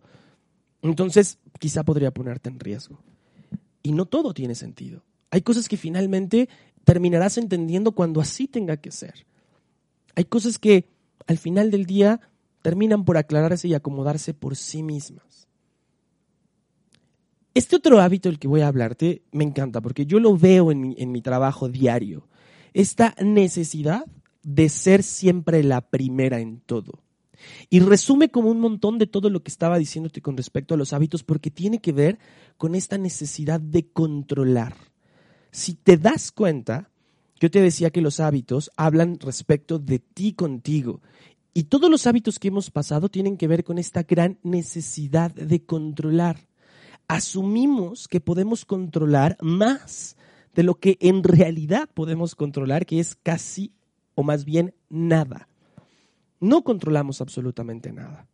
entonces 0.81 1.39
quizá 1.59 1.83
podría 1.83 2.11
ponerte 2.11 2.49
en 2.49 2.59
riesgo. 2.59 2.99
Y 3.83 3.91
no 3.91 4.05
todo 4.05 4.33
tiene 4.33 4.55
sentido. 4.55 5.03
Hay 5.31 5.41
cosas 5.41 5.67
que 5.67 5.77
finalmente 5.77 6.49
terminarás 6.83 7.37
entendiendo 7.37 7.91
cuando 7.91 8.21
así 8.21 8.47
tenga 8.47 8.77
que 8.77 8.91
ser. 8.91 9.25
Hay 10.15 10.25
cosas 10.25 10.57
que 10.59 10.87
al 11.27 11.37
final 11.37 11.71
del 11.71 11.85
día 11.85 12.21
terminan 12.61 13.05
por 13.05 13.17
aclararse 13.17 13.67
y 13.67 13.73
acomodarse 13.73 14.33
por 14.33 14.55
sí 14.55 14.81
mismas. 14.81 15.47
Este 17.53 17.75
otro 17.75 17.99
hábito 17.99 18.29
del 18.29 18.39
que 18.39 18.47
voy 18.47 18.61
a 18.61 18.67
hablarte 18.67 19.23
me 19.31 19.43
encanta 19.43 19.81
porque 19.81 20.05
yo 20.05 20.19
lo 20.19 20.37
veo 20.37 20.71
en 20.71 20.81
mi, 20.81 20.95
en 20.97 21.11
mi 21.11 21.21
trabajo 21.21 21.69
diario. 21.69 22.27
Esta 22.73 23.15
necesidad 23.21 24.05
de 24.45 24.69
ser 24.69 25.01
siempre 25.03 25.63
la 25.63 25.81
primera 25.81 26.39
en 26.39 26.61
todo. 26.61 27.03
Y 27.69 27.79
resume 27.79 28.29
como 28.29 28.49
un 28.49 28.59
montón 28.59 28.97
de 28.99 29.07
todo 29.07 29.29
lo 29.29 29.43
que 29.43 29.51
estaba 29.51 29.77
diciéndote 29.77 30.21
con 30.21 30.37
respecto 30.37 30.73
a 30.73 30.77
los 30.77 30.93
hábitos 30.93 31.23
porque 31.23 31.51
tiene 31.51 31.79
que 31.79 31.91
ver 31.91 32.19
con 32.57 32.75
esta 32.75 32.97
necesidad 32.97 33.59
de 33.59 33.87
controlar. 33.87 34.75
Si 35.51 35.73
te 35.73 35.97
das 35.97 36.31
cuenta, 36.31 36.91
yo 37.39 37.49
te 37.49 37.59
decía 37.59 37.89
que 37.89 38.01
los 38.01 38.19
hábitos 38.19 38.71
hablan 38.77 39.19
respecto 39.19 39.79
de 39.79 39.99
ti 39.99 40.33
contigo. 40.33 41.01
Y 41.53 41.63
todos 41.63 41.89
los 41.89 42.05
hábitos 42.05 42.37
que 42.37 42.49
hemos 42.49 42.69
pasado 42.69 43.09
tienen 43.09 43.37
que 43.37 43.47
ver 43.47 43.63
con 43.63 43.79
esta 43.79 44.03
gran 44.03 44.37
necesidad 44.43 45.31
de 45.31 45.63
controlar. 45.65 46.37
Asumimos 47.07 48.07
que 48.07 48.19
podemos 48.19 48.63
controlar 48.65 49.37
más 49.41 50.17
de 50.53 50.63
lo 50.63 50.75
que 50.75 50.97
en 51.01 51.23
realidad 51.23 51.89
podemos 51.93 52.35
controlar, 52.35 52.85
que 52.85 52.99
es 52.99 53.15
casi 53.15 53.73
o 54.15 54.23
más 54.23 54.45
bien 54.45 54.73
nada. 54.89 55.47
No 56.39 56.63
controlamos 56.63 57.21
absolutamente 57.21 57.91
nada. 57.91 58.27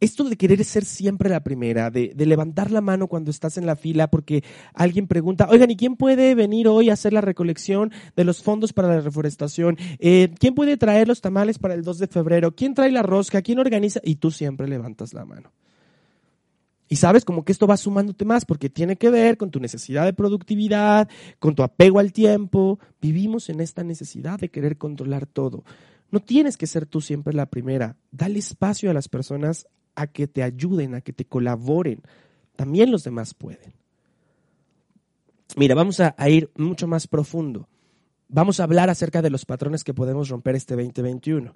Esto 0.00 0.24
de 0.24 0.36
querer 0.36 0.64
ser 0.64 0.84
siempre 0.84 1.30
la 1.30 1.44
primera, 1.44 1.88
de, 1.88 2.12
levantar 2.16 2.72
la 2.72 2.80
mano 2.80 3.06
cuando 3.06 3.30
estás 3.30 3.56
en 3.56 3.66
la 3.66 3.76
fila 3.76 4.08
porque 4.08 4.42
alguien 4.74 5.06
pregunta, 5.06 5.46
oigan, 5.48 5.70
¿y 5.70 5.76
quién 5.76 5.94
puede 5.94 6.34
venir 6.34 6.66
hoy 6.66 6.90
a 6.90 6.94
hacer 6.94 7.12
la 7.12 7.20
recolección 7.20 7.92
de 8.16 8.24
los 8.24 8.42
fondos 8.42 8.72
para 8.72 8.88
la 8.88 9.00
reforestación? 9.00 9.78
Eh, 10.00 10.34
¿Quién 10.40 10.56
puede 10.56 10.76
traer 10.76 11.06
los 11.06 11.20
tamales 11.20 11.60
para 11.60 11.74
el 11.74 11.82
2 11.84 11.98
de 11.98 12.08
febrero? 12.08 12.52
¿Quién 12.56 12.74
trae 12.74 12.90
la 12.90 13.04
rosca? 13.04 13.42
¿Quién 13.42 13.60
organiza? 13.60 14.00
Y 14.02 14.16
tú 14.16 14.32
siempre 14.32 14.66
levantas 14.66 15.14
la 15.14 15.24
mano. 15.24 15.52
Y 16.92 16.96
sabes 16.96 17.24
como 17.24 17.42
que 17.42 17.52
esto 17.52 17.66
va 17.66 17.78
sumándote 17.78 18.26
más 18.26 18.44
porque 18.44 18.68
tiene 18.68 18.96
que 18.96 19.08
ver 19.08 19.38
con 19.38 19.50
tu 19.50 19.60
necesidad 19.60 20.04
de 20.04 20.12
productividad, 20.12 21.08
con 21.38 21.54
tu 21.54 21.62
apego 21.62 22.00
al 22.00 22.12
tiempo. 22.12 22.78
Vivimos 23.00 23.48
en 23.48 23.62
esta 23.62 23.82
necesidad 23.82 24.38
de 24.38 24.50
querer 24.50 24.76
controlar 24.76 25.24
todo. 25.24 25.64
No 26.10 26.20
tienes 26.20 26.58
que 26.58 26.66
ser 26.66 26.84
tú 26.84 27.00
siempre 27.00 27.32
la 27.32 27.46
primera. 27.46 27.96
Dale 28.10 28.38
espacio 28.38 28.90
a 28.90 28.92
las 28.92 29.08
personas 29.08 29.66
a 29.94 30.06
que 30.06 30.26
te 30.26 30.42
ayuden, 30.42 30.94
a 30.94 31.00
que 31.00 31.14
te 31.14 31.24
colaboren. 31.24 32.02
También 32.56 32.90
los 32.90 33.04
demás 33.04 33.32
pueden. 33.32 33.72
Mira, 35.56 35.74
vamos 35.74 35.98
a, 35.98 36.14
a 36.18 36.28
ir 36.28 36.50
mucho 36.56 36.86
más 36.86 37.06
profundo 37.06 37.70
vamos 38.32 38.58
a 38.58 38.64
hablar 38.64 38.90
acerca 38.90 39.22
de 39.22 39.30
los 39.30 39.44
patrones 39.44 39.84
que 39.84 39.94
podemos 39.94 40.28
romper 40.30 40.56
este 40.56 40.74
2021. 40.74 41.52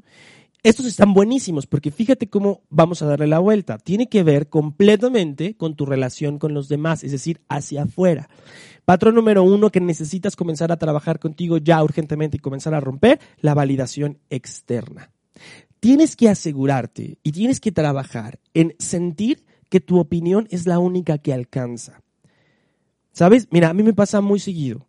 Estos 0.67 0.87
están 0.87 1.15
buenísimos 1.15 1.65
porque 1.69 1.93
fíjate 1.93 2.29
cómo 2.29 2.63
vamos 2.71 3.01
a 3.01 3.07
darle 3.07 3.29
la 3.29 3.39
vuelta. 3.39 3.79
Tiene 3.79 4.09
que 4.09 4.25
ver 4.25 4.49
completamente 4.49 5.57
con 5.57 5.77
tu 5.77 5.87
relación 5.87 6.41
con 6.41 6.55
los 6.55 6.69
demás, 6.69 7.05
es 7.05 7.13
decir, 7.13 7.41
hacia 7.49 7.85
afuera. 7.85 8.29
Patrón 8.85 9.15
número 9.15 9.45
uno 9.45 9.71
que 9.71 9.81
necesitas 9.81 10.35
comenzar 10.35 10.73
a 10.73 10.77
trabajar 10.77 11.21
contigo 11.21 11.59
ya 11.59 11.85
urgentemente 11.85 12.39
y 12.39 12.41
comenzar 12.41 12.75
a 12.75 12.81
romper, 12.81 13.21
la 13.41 13.55
validación 13.55 14.19
externa. 14.29 15.13
Tienes 15.79 16.17
que 16.17 16.29
asegurarte 16.29 17.19
y 17.23 17.31
tienes 17.31 17.61
que 17.61 17.71
trabajar 17.71 18.41
en 18.53 18.75
sentir 18.81 19.45
que 19.69 19.79
tu 19.79 20.01
opinión 20.01 20.49
es 20.51 20.67
la 20.67 20.81
única 20.81 21.19
que 21.19 21.33
alcanza. 21.33 22.03
¿Sabes? 23.13 23.47
Mira, 23.53 23.71
a 23.71 23.75
mí 23.75 23.85
me 23.85 23.95
pasa 23.95 24.21
muy 24.21 24.41
seguido 24.41 24.89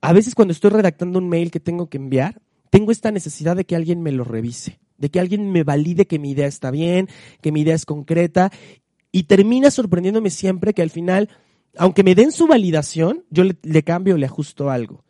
a 0.00 0.12
veces 0.12 0.34
cuando 0.34 0.52
estoy 0.52 0.70
redactando 0.70 1.18
un 1.18 1.28
mail 1.28 1.50
que 1.50 1.60
tengo 1.60 1.88
que 1.88 1.96
enviar, 1.96 2.40
tengo 2.70 2.92
esta 2.92 3.10
necesidad 3.10 3.56
de 3.56 3.64
que 3.64 3.76
alguien 3.76 4.02
me 4.02 4.12
lo 4.12 4.24
revise, 4.24 4.78
de 4.98 5.10
que 5.10 5.20
alguien 5.20 5.50
me 5.52 5.64
valide 5.64 6.06
que 6.06 6.18
mi 6.18 6.30
idea 6.30 6.46
está 6.46 6.70
bien, 6.70 7.08
que 7.40 7.52
mi 7.52 7.62
idea 7.62 7.74
es 7.74 7.84
concreta, 7.84 8.50
y 9.12 9.24
termina 9.24 9.70
sorprendiéndome 9.70 10.30
siempre 10.30 10.74
que 10.74 10.82
al 10.82 10.90
final, 10.90 11.30
aunque 11.76 12.02
me 12.02 12.14
den 12.14 12.32
su 12.32 12.46
validación, 12.46 13.24
yo 13.30 13.44
le, 13.44 13.82
cambio 13.82 14.14
o 14.14 14.18
le 14.18 14.26
ajusto 14.26 14.70
algo. 14.70 15.04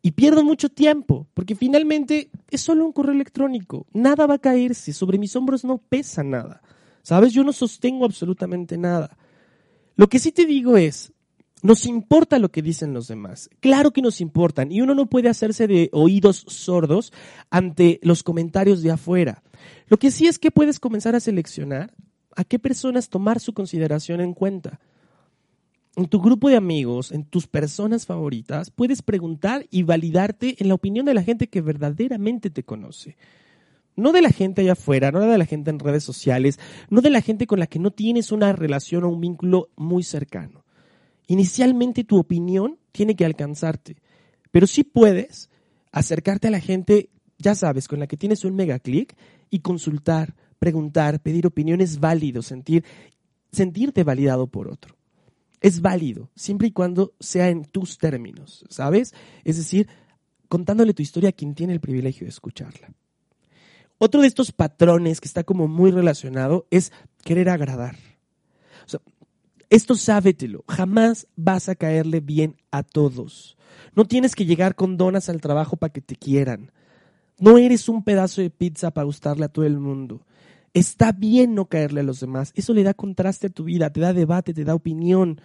Y 0.00 0.12
pierdo 0.12 0.44
mucho 0.44 0.68
tiempo, 0.68 1.28
porque 1.34 1.54
finalmente 1.54 2.30
es 2.50 2.60
solo 2.60 2.84
un 2.84 2.92
correo 2.92 3.14
electrónico, 3.14 3.86
nada 3.92 4.26
va 4.26 4.34
a 4.34 4.38
caerse, 4.38 4.92
sobre 4.92 5.18
mis 5.18 5.34
hombros 5.36 5.64
no 5.64 5.78
pesa 5.78 6.22
nada, 6.22 6.62
¿sabes? 7.02 7.32
Yo 7.32 7.44
no 7.44 7.52
sostengo 7.52 8.04
absolutamente 8.04 8.76
nada. 8.76 9.16
Lo 9.96 10.08
que 10.08 10.18
sí 10.18 10.32
te 10.32 10.46
digo 10.46 10.76
es, 10.76 11.11
nos 11.62 11.86
importa 11.86 12.40
lo 12.40 12.50
que 12.50 12.60
dicen 12.60 12.92
los 12.92 13.06
demás. 13.06 13.48
Claro 13.60 13.92
que 13.92 14.02
nos 14.02 14.20
importan. 14.20 14.72
Y 14.72 14.80
uno 14.80 14.94
no 14.94 15.06
puede 15.06 15.28
hacerse 15.28 15.68
de 15.68 15.88
oídos 15.92 16.44
sordos 16.48 17.12
ante 17.50 18.00
los 18.02 18.24
comentarios 18.24 18.82
de 18.82 18.90
afuera. 18.90 19.42
Lo 19.86 19.96
que 19.96 20.10
sí 20.10 20.26
es 20.26 20.40
que 20.40 20.50
puedes 20.50 20.80
comenzar 20.80 21.14
a 21.14 21.20
seleccionar 21.20 21.94
a 22.34 22.44
qué 22.44 22.58
personas 22.58 23.08
tomar 23.08 23.40
su 23.40 23.52
consideración 23.54 24.20
en 24.20 24.34
cuenta. 24.34 24.80
en 25.94 26.06
tu 26.06 26.22
grupo 26.22 26.48
de 26.48 26.56
amigos, 26.56 27.12
en 27.12 27.22
tus 27.22 27.46
personas 27.46 28.06
favoritas, 28.06 28.70
puedes 28.70 29.02
preguntar 29.02 29.66
y 29.70 29.82
validarte 29.82 30.56
en 30.58 30.68
la 30.68 30.74
opinión 30.74 31.04
de 31.04 31.12
la 31.12 31.22
gente 31.22 31.48
que 31.48 31.60
verdaderamente 31.60 32.48
te 32.48 32.62
conoce. 32.62 33.18
No 33.94 34.12
de 34.12 34.22
la 34.22 34.30
gente 34.30 34.62
allá 34.62 34.72
afuera, 34.72 35.12
no 35.12 35.20
de 35.20 35.36
la 35.36 35.44
gente 35.44 35.68
en 35.68 35.78
redes 35.78 36.02
sociales, 36.02 36.58
no 36.88 37.02
de 37.02 37.10
la 37.10 37.20
gente 37.20 37.46
con 37.46 37.58
la 37.58 37.66
que 37.66 37.78
no 37.78 37.90
tienes 37.90 38.32
una 38.32 38.54
relación 38.54 39.04
o 39.04 39.10
un 39.10 39.20
vínculo 39.20 39.68
muy 39.76 40.02
cercano. 40.02 40.61
Inicialmente 41.32 42.04
tu 42.04 42.18
opinión 42.18 42.78
tiene 42.92 43.16
que 43.16 43.24
alcanzarte, 43.24 43.96
pero 44.50 44.66
sí 44.66 44.84
puedes 44.84 45.48
acercarte 45.90 46.48
a 46.48 46.50
la 46.50 46.60
gente, 46.60 47.08
ya 47.38 47.54
sabes, 47.54 47.88
con 47.88 48.00
la 48.00 48.06
que 48.06 48.18
tienes 48.18 48.44
un 48.44 48.54
mega 48.54 48.78
clic 48.78 49.16
y 49.48 49.60
consultar, 49.60 50.34
preguntar, 50.58 51.22
pedir 51.22 51.46
opiniones 51.46 52.00
válidos, 52.00 52.44
sentir, 52.44 52.84
sentirte 53.50 54.04
validado 54.04 54.46
por 54.46 54.68
otro. 54.68 54.94
Es 55.62 55.80
válido, 55.80 56.28
siempre 56.36 56.68
y 56.68 56.72
cuando 56.72 57.14
sea 57.18 57.48
en 57.48 57.64
tus 57.64 57.96
términos, 57.96 58.66
¿sabes? 58.68 59.14
Es 59.42 59.56
decir, 59.56 59.88
contándole 60.48 60.92
tu 60.92 61.00
historia 61.00 61.30
a 61.30 61.32
quien 61.32 61.54
tiene 61.54 61.72
el 61.72 61.80
privilegio 61.80 62.26
de 62.26 62.30
escucharla. 62.30 62.92
Otro 63.96 64.20
de 64.20 64.26
estos 64.26 64.52
patrones 64.52 65.18
que 65.18 65.28
está 65.28 65.44
como 65.44 65.66
muy 65.66 65.92
relacionado 65.92 66.66
es 66.70 66.92
querer 67.24 67.48
agradar. 67.48 67.96
Esto 69.72 69.94
sábetelo, 69.94 70.64
jamás 70.68 71.26
vas 71.34 71.70
a 71.70 71.74
caerle 71.74 72.20
bien 72.20 72.56
a 72.70 72.82
todos. 72.82 73.56
No 73.96 74.04
tienes 74.04 74.34
que 74.34 74.44
llegar 74.44 74.74
con 74.74 74.98
donas 74.98 75.30
al 75.30 75.40
trabajo 75.40 75.76
para 75.76 75.90
que 75.90 76.02
te 76.02 76.14
quieran. 76.14 76.72
No 77.38 77.56
eres 77.56 77.88
un 77.88 78.04
pedazo 78.04 78.42
de 78.42 78.50
pizza 78.50 78.90
para 78.90 79.06
gustarle 79.06 79.46
a 79.46 79.48
todo 79.48 79.64
el 79.64 79.78
mundo. 79.78 80.26
Está 80.74 81.12
bien 81.12 81.54
no 81.54 81.70
caerle 81.70 82.00
a 82.00 82.04
los 82.04 82.20
demás. 82.20 82.52
Eso 82.54 82.74
le 82.74 82.82
da 82.82 82.92
contraste 82.92 83.46
a 83.46 83.50
tu 83.50 83.64
vida, 83.64 83.88
te 83.88 84.00
da 84.00 84.12
debate, 84.12 84.52
te 84.52 84.64
da 84.64 84.74
opinión. 84.74 85.40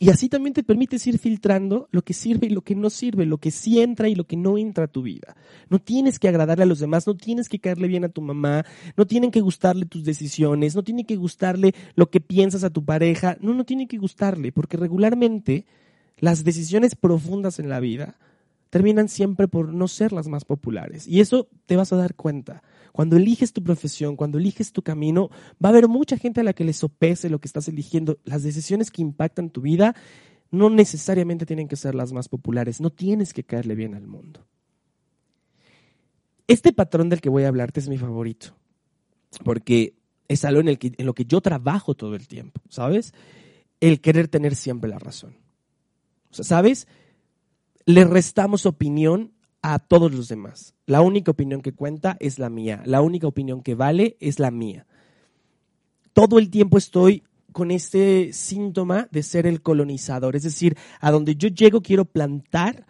Y 0.00 0.10
así 0.10 0.28
también 0.28 0.54
te 0.54 0.62
permites 0.62 1.04
ir 1.08 1.18
filtrando 1.18 1.88
lo 1.90 2.02
que 2.02 2.14
sirve 2.14 2.46
y 2.46 2.50
lo 2.50 2.62
que 2.62 2.76
no 2.76 2.88
sirve, 2.88 3.26
lo 3.26 3.38
que 3.38 3.50
sí 3.50 3.80
entra 3.80 4.08
y 4.08 4.14
lo 4.14 4.28
que 4.28 4.36
no 4.36 4.56
entra 4.56 4.84
a 4.84 4.88
tu 4.88 5.02
vida. 5.02 5.36
No 5.70 5.80
tienes 5.80 6.20
que 6.20 6.28
agradarle 6.28 6.62
a 6.62 6.66
los 6.66 6.78
demás, 6.78 7.08
no 7.08 7.16
tienes 7.16 7.48
que 7.48 7.58
caerle 7.58 7.88
bien 7.88 8.04
a 8.04 8.08
tu 8.08 8.22
mamá, 8.22 8.64
no 8.96 9.08
tienen 9.08 9.32
que 9.32 9.40
gustarle 9.40 9.86
tus 9.86 10.04
decisiones, 10.04 10.76
no 10.76 10.84
tiene 10.84 11.04
que 11.04 11.16
gustarle 11.16 11.74
lo 11.96 12.10
que 12.10 12.20
piensas 12.20 12.62
a 12.62 12.70
tu 12.70 12.84
pareja, 12.84 13.38
no, 13.40 13.54
no 13.54 13.64
tiene 13.64 13.88
que 13.88 13.98
gustarle, 13.98 14.52
porque 14.52 14.76
regularmente 14.76 15.66
las 16.18 16.44
decisiones 16.44 16.94
profundas 16.94 17.58
en 17.58 17.68
la 17.68 17.80
vida 17.80 18.16
terminan 18.70 19.08
siempre 19.08 19.48
por 19.48 19.72
no 19.72 19.88
ser 19.88 20.12
las 20.12 20.28
más 20.28 20.44
populares. 20.44 21.06
Y 21.06 21.20
eso 21.20 21.48
te 21.66 21.76
vas 21.76 21.92
a 21.92 21.96
dar 21.96 22.14
cuenta. 22.14 22.62
Cuando 22.92 23.16
eliges 23.16 23.52
tu 23.52 23.62
profesión, 23.62 24.16
cuando 24.16 24.38
eliges 24.38 24.72
tu 24.72 24.82
camino, 24.82 25.30
va 25.62 25.68
a 25.68 25.72
haber 25.72 25.88
mucha 25.88 26.16
gente 26.16 26.40
a 26.40 26.44
la 26.44 26.52
que 26.52 26.64
le 26.64 26.72
sopese 26.72 27.30
lo 27.30 27.40
que 27.40 27.48
estás 27.48 27.68
eligiendo. 27.68 28.18
Las 28.24 28.42
decisiones 28.42 28.90
que 28.90 29.02
impactan 29.02 29.50
tu 29.50 29.60
vida 29.60 29.94
no 30.50 30.70
necesariamente 30.70 31.46
tienen 31.46 31.68
que 31.68 31.76
ser 31.76 31.94
las 31.94 32.12
más 32.12 32.28
populares. 32.28 32.80
No 32.80 32.90
tienes 32.90 33.32
que 33.32 33.44
caerle 33.44 33.74
bien 33.74 33.94
al 33.94 34.06
mundo. 34.06 34.46
Este 36.46 36.72
patrón 36.72 37.10
del 37.10 37.20
que 37.20 37.28
voy 37.28 37.44
a 37.44 37.48
hablarte 37.48 37.78
es 37.78 37.90
mi 37.90 37.98
favorito, 37.98 38.56
porque 39.44 39.94
es 40.28 40.46
algo 40.46 40.60
en, 40.60 40.68
el 40.68 40.78
en 40.80 41.04
lo 41.04 41.14
que 41.14 41.26
yo 41.26 41.42
trabajo 41.42 41.94
todo 41.94 42.14
el 42.14 42.26
tiempo, 42.26 42.62
¿sabes? 42.70 43.12
El 43.80 44.00
querer 44.00 44.28
tener 44.28 44.56
siempre 44.56 44.88
la 44.88 44.98
razón. 44.98 45.36
O 46.30 46.34
sea, 46.34 46.44
¿sabes? 46.44 46.88
Le 47.88 48.04
restamos 48.04 48.66
opinión 48.66 49.32
a 49.62 49.78
todos 49.78 50.12
los 50.12 50.28
demás. 50.28 50.74
La 50.84 51.00
única 51.00 51.30
opinión 51.30 51.62
que 51.62 51.72
cuenta 51.72 52.18
es 52.20 52.38
la 52.38 52.50
mía. 52.50 52.82
La 52.84 53.00
única 53.00 53.26
opinión 53.26 53.62
que 53.62 53.74
vale 53.74 54.18
es 54.20 54.38
la 54.38 54.50
mía. 54.50 54.86
Todo 56.12 56.38
el 56.38 56.50
tiempo 56.50 56.76
estoy 56.76 57.22
con 57.50 57.70
este 57.70 58.34
síntoma 58.34 59.08
de 59.10 59.22
ser 59.22 59.46
el 59.46 59.62
colonizador. 59.62 60.36
Es 60.36 60.42
decir, 60.42 60.76
a 61.00 61.10
donde 61.10 61.36
yo 61.36 61.48
llego 61.48 61.80
quiero 61.80 62.04
plantar 62.04 62.86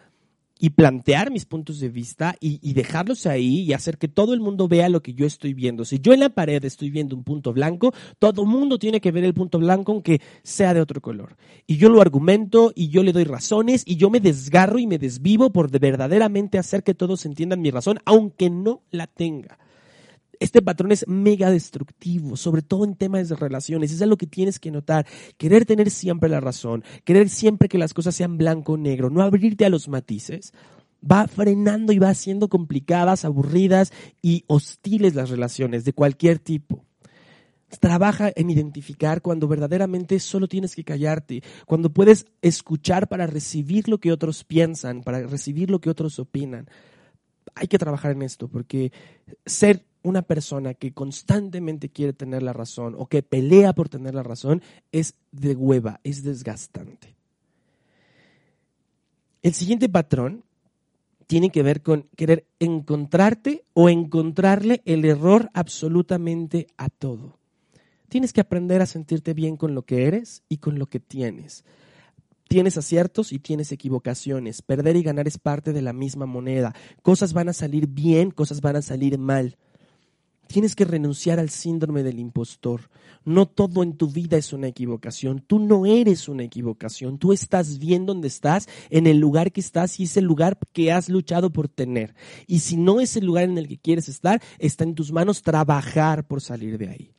y 0.59 0.71
plantear 0.71 1.31
mis 1.31 1.45
puntos 1.45 1.79
de 1.79 1.89
vista 1.89 2.35
y, 2.39 2.73
dejarlos 2.73 3.25
ahí 3.25 3.61
y 3.61 3.73
hacer 3.73 3.97
que 3.97 4.09
todo 4.09 4.33
el 4.33 4.41
mundo 4.41 4.67
vea 4.67 4.89
lo 4.89 5.01
que 5.01 5.13
yo 5.13 5.25
estoy 5.25 5.53
viendo. 5.53 5.85
Si 5.85 5.99
yo 5.99 6.13
en 6.13 6.19
la 6.19 6.29
pared 6.29 6.63
estoy 6.63 6.89
viendo 6.89 7.15
un 7.15 7.23
punto 7.23 7.53
blanco, 7.53 7.93
todo 8.19 8.43
el 8.43 8.47
mundo 8.49 8.77
tiene 8.77 8.99
que 8.99 9.11
ver 9.11 9.23
el 9.23 9.33
punto 9.33 9.57
blanco 9.57 9.93
aunque 9.93 10.21
sea 10.43 10.73
de 10.73 10.81
otro 10.81 11.01
color. 11.01 11.37
Y 11.65 11.77
yo 11.77 11.89
lo 11.89 12.01
argumento 12.01 12.73
y 12.75 12.89
yo 12.89 13.03
le 13.03 13.13
doy 13.13 13.23
razones 13.23 13.83
y 13.85 13.95
yo 13.95 14.09
me 14.09 14.19
desgarro 14.19 14.79
y 14.79 14.87
me 14.87 14.97
desvivo 14.97 15.49
por 15.51 15.71
verdaderamente 15.71 16.57
hacer 16.57 16.83
que 16.83 16.93
todos 16.93 17.25
entiendan 17.25 17.61
mi 17.61 17.71
razón, 17.71 17.99
aunque 18.05 18.49
no 18.49 18.81
la 18.91 19.07
tenga. 19.07 19.57
Este 20.39 20.61
patrón 20.61 20.91
es 20.93 21.05
mega 21.07 21.51
destructivo, 21.51 22.37
sobre 22.37 22.61
todo 22.61 22.85
en 22.85 22.95
temas 22.95 23.27
de 23.27 23.35
relaciones. 23.35 23.91
Eso 23.91 24.05
es 24.05 24.09
lo 24.09 24.17
que 24.17 24.27
tienes 24.27 24.57
que 24.57 24.71
notar. 24.71 25.05
Querer 25.37 25.65
tener 25.65 25.91
siempre 25.91 26.29
la 26.29 26.39
razón, 26.39 26.83
querer 27.03 27.27
siempre 27.29 27.67
que 27.67 27.77
las 27.77 27.93
cosas 27.93 28.15
sean 28.15 28.37
blanco 28.37 28.73
o 28.73 28.77
negro, 28.77 29.09
no 29.09 29.21
abrirte 29.21 29.65
a 29.65 29.69
los 29.69 29.89
matices, 29.89 30.53
va 31.03 31.27
frenando 31.27 31.91
y 31.91 31.99
va 31.99 32.09
haciendo 32.09 32.47
complicadas, 32.47 33.25
aburridas 33.25 33.91
y 34.21 34.43
hostiles 34.47 35.15
las 35.15 35.29
relaciones 35.29 35.83
de 35.83 35.93
cualquier 35.93 36.39
tipo. 36.39 36.85
Trabaja 37.79 38.31
en 38.35 38.49
identificar 38.49 39.21
cuando 39.21 39.47
verdaderamente 39.47 40.19
solo 40.19 40.47
tienes 40.47 40.73
que 40.73 40.83
callarte, 40.83 41.43
cuando 41.65 41.91
puedes 41.91 42.25
escuchar 42.41 43.07
para 43.07 43.27
recibir 43.27 43.87
lo 43.89 43.99
que 43.99 44.11
otros 44.11 44.43
piensan, 44.43 45.03
para 45.03 45.21
recibir 45.27 45.69
lo 45.69 45.79
que 45.79 45.89
otros 45.89 46.17
opinan. 46.17 46.67
Hay 47.55 47.67
que 47.67 47.77
trabajar 47.77 48.11
en 48.11 48.23
esto, 48.23 48.47
porque 48.47 48.91
ser 49.45 49.85
una 50.03 50.21
persona 50.21 50.73
que 50.73 50.93
constantemente 50.93 51.89
quiere 51.89 52.13
tener 52.13 52.43
la 52.43 52.53
razón 52.53 52.95
o 52.97 53.07
que 53.07 53.23
pelea 53.23 53.73
por 53.73 53.89
tener 53.89 54.15
la 54.15 54.23
razón 54.23 54.61
es 54.91 55.15
de 55.31 55.55
hueva, 55.55 55.99
es 56.03 56.23
desgastante. 56.23 57.15
El 59.41 59.53
siguiente 59.53 59.89
patrón 59.89 60.43
tiene 61.27 61.51
que 61.51 61.63
ver 61.63 61.81
con 61.81 62.07
querer 62.15 62.47
encontrarte 62.59 63.63
o 63.73 63.89
encontrarle 63.89 64.81
el 64.85 65.05
error 65.05 65.49
absolutamente 65.53 66.67
a 66.77 66.89
todo. 66.89 67.37
Tienes 68.09 68.33
que 68.33 68.41
aprender 68.41 68.81
a 68.81 68.87
sentirte 68.87 69.33
bien 69.33 69.55
con 69.55 69.75
lo 69.75 69.83
que 69.83 70.05
eres 70.07 70.41
y 70.49 70.57
con 70.57 70.79
lo 70.79 70.87
que 70.87 70.99
tienes. 70.99 71.63
Tienes 72.47 72.77
aciertos 72.77 73.31
y 73.31 73.37
tienes 73.37 73.71
equivocaciones. 73.71 74.63
Perder 74.63 74.95
y 74.95 75.03
ganar 75.03 75.27
es 75.27 75.37
parte 75.37 75.71
de 75.71 75.83
la 75.83 75.93
misma 75.93 76.25
moneda. 76.25 76.73
Cosas 77.03 77.33
van 77.33 77.47
a 77.47 77.53
salir 77.53 77.85
bien, 77.85 78.31
cosas 78.31 78.59
van 78.61 78.77
a 78.77 78.81
salir 78.81 79.19
mal. 79.19 79.55
Tienes 80.49 80.75
que 80.75 80.83
renunciar 80.83 81.37
al 81.37 81.51
síndrome 81.51 82.01
del 82.01 82.17
impostor. 82.17 82.89
No 83.23 83.47
todo 83.47 83.83
en 83.83 83.95
tu 83.97 84.09
vida 84.09 84.35
es 84.35 84.51
una 84.51 84.65
equivocación. 84.65 85.43
Tú 85.45 85.59
no 85.59 85.85
eres 85.85 86.27
una 86.27 86.41
equivocación. 86.41 87.19
Tú 87.19 87.33
estás 87.33 87.77
bien 87.77 88.07
donde 88.07 88.29
estás, 88.29 88.67
en 88.89 89.05
el 89.05 89.19
lugar 89.19 89.51
que 89.51 89.61
estás 89.61 89.99
y 89.99 90.05
es 90.05 90.17
el 90.17 90.25
lugar 90.25 90.57
que 90.73 90.91
has 90.91 91.07
luchado 91.07 91.51
por 91.51 91.67
tener. 91.67 92.15
Y 92.47 92.61
si 92.61 92.77
no 92.77 92.99
es 92.99 93.15
el 93.15 93.27
lugar 93.27 93.43
en 93.43 93.59
el 93.59 93.67
que 93.67 93.77
quieres 93.77 94.09
estar, 94.09 94.41
está 94.57 94.85
en 94.85 94.95
tus 94.95 95.11
manos 95.11 95.43
trabajar 95.43 96.25
por 96.25 96.41
salir 96.41 96.79
de 96.79 96.89
ahí. 96.89 97.11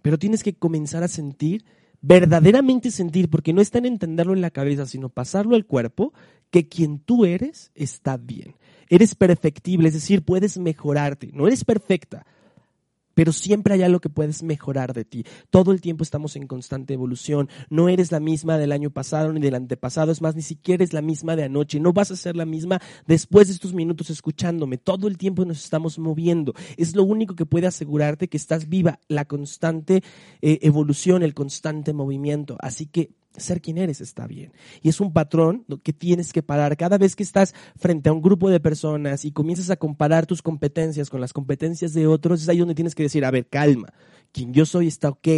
Pero 0.00 0.18
tienes 0.18 0.42
que 0.42 0.54
comenzar 0.54 1.02
a 1.02 1.08
sentir, 1.08 1.66
verdaderamente 2.00 2.90
sentir, 2.90 3.28
porque 3.28 3.52
no 3.52 3.60
está 3.60 3.76
en 3.76 3.84
entenderlo 3.84 4.32
en 4.32 4.40
la 4.40 4.50
cabeza, 4.50 4.86
sino 4.86 5.10
pasarlo 5.10 5.56
al 5.56 5.66
cuerpo, 5.66 6.14
que 6.50 6.68
quien 6.68 7.00
tú 7.00 7.26
eres 7.26 7.70
está 7.74 8.16
bien. 8.16 8.54
Eres 8.88 9.14
perfectible, 9.14 9.88
es 9.88 9.94
decir, 9.94 10.22
puedes 10.22 10.58
mejorarte. 10.58 11.30
No 11.32 11.46
eres 11.46 11.64
perfecta, 11.64 12.26
pero 13.18 13.32
siempre 13.32 13.74
hay 13.74 13.82
algo 13.82 13.98
que 13.98 14.10
puedes 14.10 14.44
mejorar 14.44 14.92
de 14.92 15.04
ti. 15.04 15.24
Todo 15.50 15.72
el 15.72 15.80
tiempo 15.80 16.04
estamos 16.04 16.36
en 16.36 16.46
constante 16.46 16.94
evolución. 16.94 17.48
No 17.68 17.88
eres 17.88 18.12
la 18.12 18.20
misma 18.20 18.58
del 18.58 18.70
año 18.70 18.90
pasado 18.90 19.32
ni 19.32 19.40
del 19.40 19.56
antepasado, 19.56 20.12
es 20.12 20.22
más, 20.22 20.36
ni 20.36 20.42
siquiera 20.42 20.84
eres 20.84 20.92
la 20.92 21.02
misma 21.02 21.34
de 21.34 21.42
anoche. 21.42 21.80
No 21.80 21.92
vas 21.92 22.12
a 22.12 22.16
ser 22.16 22.36
la 22.36 22.44
misma 22.44 22.80
después 23.08 23.48
de 23.48 23.54
estos 23.54 23.74
minutos 23.74 24.08
escuchándome. 24.08 24.78
Todo 24.78 25.08
el 25.08 25.18
tiempo 25.18 25.44
nos 25.44 25.64
estamos 25.64 25.98
moviendo. 25.98 26.54
Es 26.76 26.94
lo 26.94 27.02
único 27.02 27.34
que 27.34 27.44
puede 27.44 27.66
asegurarte 27.66 28.28
que 28.28 28.36
estás 28.36 28.68
viva, 28.68 29.00
la 29.08 29.24
constante 29.24 30.04
eh, 30.40 30.60
evolución, 30.62 31.24
el 31.24 31.34
constante 31.34 31.92
movimiento. 31.92 32.56
Así 32.60 32.86
que 32.86 33.17
ser 33.38 33.60
quien 33.60 33.78
eres 33.78 34.00
está 34.00 34.26
bien. 34.26 34.52
Y 34.82 34.88
es 34.88 35.00
un 35.00 35.12
patrón 35.12 35.64
que 35.82 35.92
tienes 35.92 36.32
que 36.32 36.42
parar. 36.42 36.76
Cada 36.76 36.98
vez 36.98 37.16
que 37.16 37.22
estás 37.22 37.54
frente 37.76 38.08
a 38.08 38.12
un 38.12 38.22
grupo 38.22 38.50
de 38.50 38.60
personas 38.60 39.24
y 39.24 39.32
comienzas 39.32 39.70
a 39.70 39.76
comparar 39.76 40.26
tus 40.26 40.42
competencias 40.42 41.10
con 41.10 41.20
las 41.20 41.32
competencias 41.32 41.92
de 41.92 42.06
otros, 42.06 42.42
es 42.42 42.48
ahí 42.48 42.58
donde 42.58 42.74
tienes 42.74 42.94
que 42.94 43.02
decir, 43.02 43.24
a 43.24 43.30
ver, 43.30 43.46
calma, 43.46 43.92
quien 44.32 44.52
yo 44.52 44.66
soy 44.66 44.88
está 44.88 45.08
ok, 45.08 45.28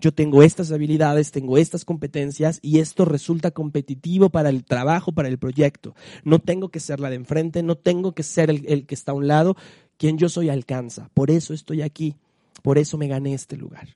yo 0.00 0.12
tengo 0.12 0.42
estas 0.42 0.72
habilidades, 0.72 1.30
tengo 1.30 1.58
estas 1.58 1.84
competencias 1.84 2.58
y 2.62 2.78
esto 2.78 3.04
resulta 3.04 3.50
competitivo 3.50 4.30
para 4.30 4.50
el 4.50 4.64
trabajo, 4.64 5.12
para 5.12 5.28
el 5.28 5.38
proyecto. 5.38 5.94
No 6.24 6.38
tengo 6.38 6.68
que 6.68 6.80
ser 6.80 7.00
la 7.00 7.10
de 7.10 7.16
enfrente, 7.16 7.62
no 7.62 7.76
tengo 7.76 8.12
que 8.12 8.22
ser 8.22 8.50
el, 8.50 8.64
el 8.66 8.86
que 8.86 8.94
está 8.94 9.12
a 9.12 9.16
un 9.16 9.26
lado, 9.26 9.56
quien 9.96 10.18
yo 10.18 10.28
soy 10.28 10.48
alcanza. 10.48 11.10
Por 11.14 11.30
eso 11.30 11.54
estoy 11.54 11.82
aquí, 11.82 12.16
por 12.62 12.78
eso 12.78 12.98
me 12.98 13.08
gané 13.08 13.34
este 13.34 13.56
lugar. 13.56 13.88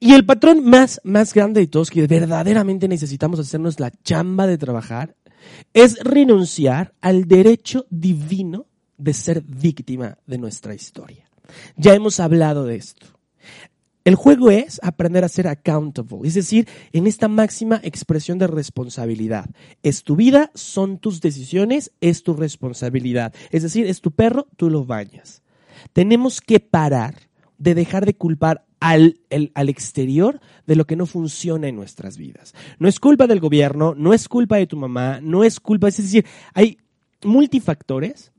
Y 0.00 0.12
el 0.12 0.24
patrón 0.24 0.64
más, 0.64 1.00
más 1.02 1.34
grande 1.34 1.60
de 1.60 1.66
todos 1.66 1.90
que 1.90 2.06
verdaderamente 2.06 2.86
necesitamos 2.86 3.40
hacernos 3.40 3.80
la 3.80 3.90
chamba 3.90 4.46
de 4.46 4.56
trabajar 4.56 5.16
es 5.72 5.98
renunciar 6.00 6.94
al 7.00 7.26
derecho 7.26 7.86
divino 7.90 8.66
de 8.96 9.12
ser 9.12 9.42
víctima 9.42 10.18
de 10.26 10.38
nuestra 10.38 10.74
historia. 10.74 11.28
Ya 11.76 11.94
hemos 11.94 12.20
hablado 12.20 12.64
de 12.64 12.76
esto. 12.76 13.06
El 14.04 14.14
juego 14.14 14.50
es 14.50 14.80
aprender 14.82 15.24
a 15.24 15.28
ser 15.28 15.48
accountable, 15.48 16.26
es 16.26 16.34
decir, 16.34 16.66
en 16.92 17.06
esta 17.06 17.28
máxima 17.28 17.80
expresión 17.82 18.38
de 18.38 18.46
responsabilidad. 18.46 19.50
Es 19.82 20.02
tu 20.02 20.16
vida, 20.16 20.50
son 20.54 20.98
tus 20.98 21.20
decisiones, 21.20 21.92
es 22.00 22.22
tu 22.22 22.32
responsabilidad. 22.32 23.34
Es 23.50 23.64
decir, 23.64 23.86
es 23.86 24.00
tu 24.00 24.12
perro, 24.12 24.46
tú 24.56 24.70
lo 24.70 24.86
bañas. 24.86 25.42
Tenemos 25.92 26.40
que 26.40 26.60
parar 26.60 27.28
de 27.58 27.74
dejar 27.74 28.06
de 28.06 28.14
culpar 28.14 28.64
al, 28.80 29.20
al, 29.54 29.68
exterior 29.68 30.40
de 30.66 30.76
lo 30.76 30.86
que 30.86 30.96
no 30.96 31.06
funciona 31.06 31.68
en 31.68 31.76
nuestras 31.76 32.16
vidas. 32.16 32.54
No 32.78 32.88
es 32.88 33.00
culpa 33.00 33.26
del 33.26 33.40
gobierno, 33.40 33.94
no 33.96 34.14
es 34.14 34.28
culpa 34.28 34.56
de 34.56 34.66
tu 34.66 34.76
mamá, 34.76 35.20
no 35.20 35.44
es 35.44 35.60
culpa, 35.60 35.88
es 35.88 35.96
decir, 35.96 36.24
hay 36.54 36.78
multifactores 37.24 38.32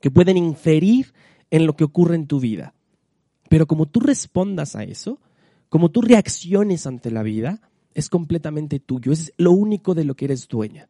que 0.00 0.10
pueden 0.10 0.36
inferir 0.36 1.12
en 1.50 1.66
lo 1.66 1.76
que 1.76 1.84
ocurre 1.84 2.16
en 2.16 2.26
tu 2.26 2.40
vida. 2.40 2.74
Pero 3.48 3.66
como 3.66 3.86
tú 3.86 4.00
respondas 4.00 4.76
a 4.76 4.84
eso, 4.84 5.20
como 5.68 5.90
tú 5.90 6.02
reacciones 6.02 6.86
ante 6.86 7.10
la 7.10 7.22
vida, 7.22 7.60
es 7.94 8.08
completamente 8.08 8.80
tuyo. 8.80 9.12
Es 9.12 9.32
lo 9.36 9.52
único 9.52 9.94
de 9.94 10.04
lo 10.04 10.14
que 10.14 10.26
eres 10.26 10.48
dueña. 10.48 10.88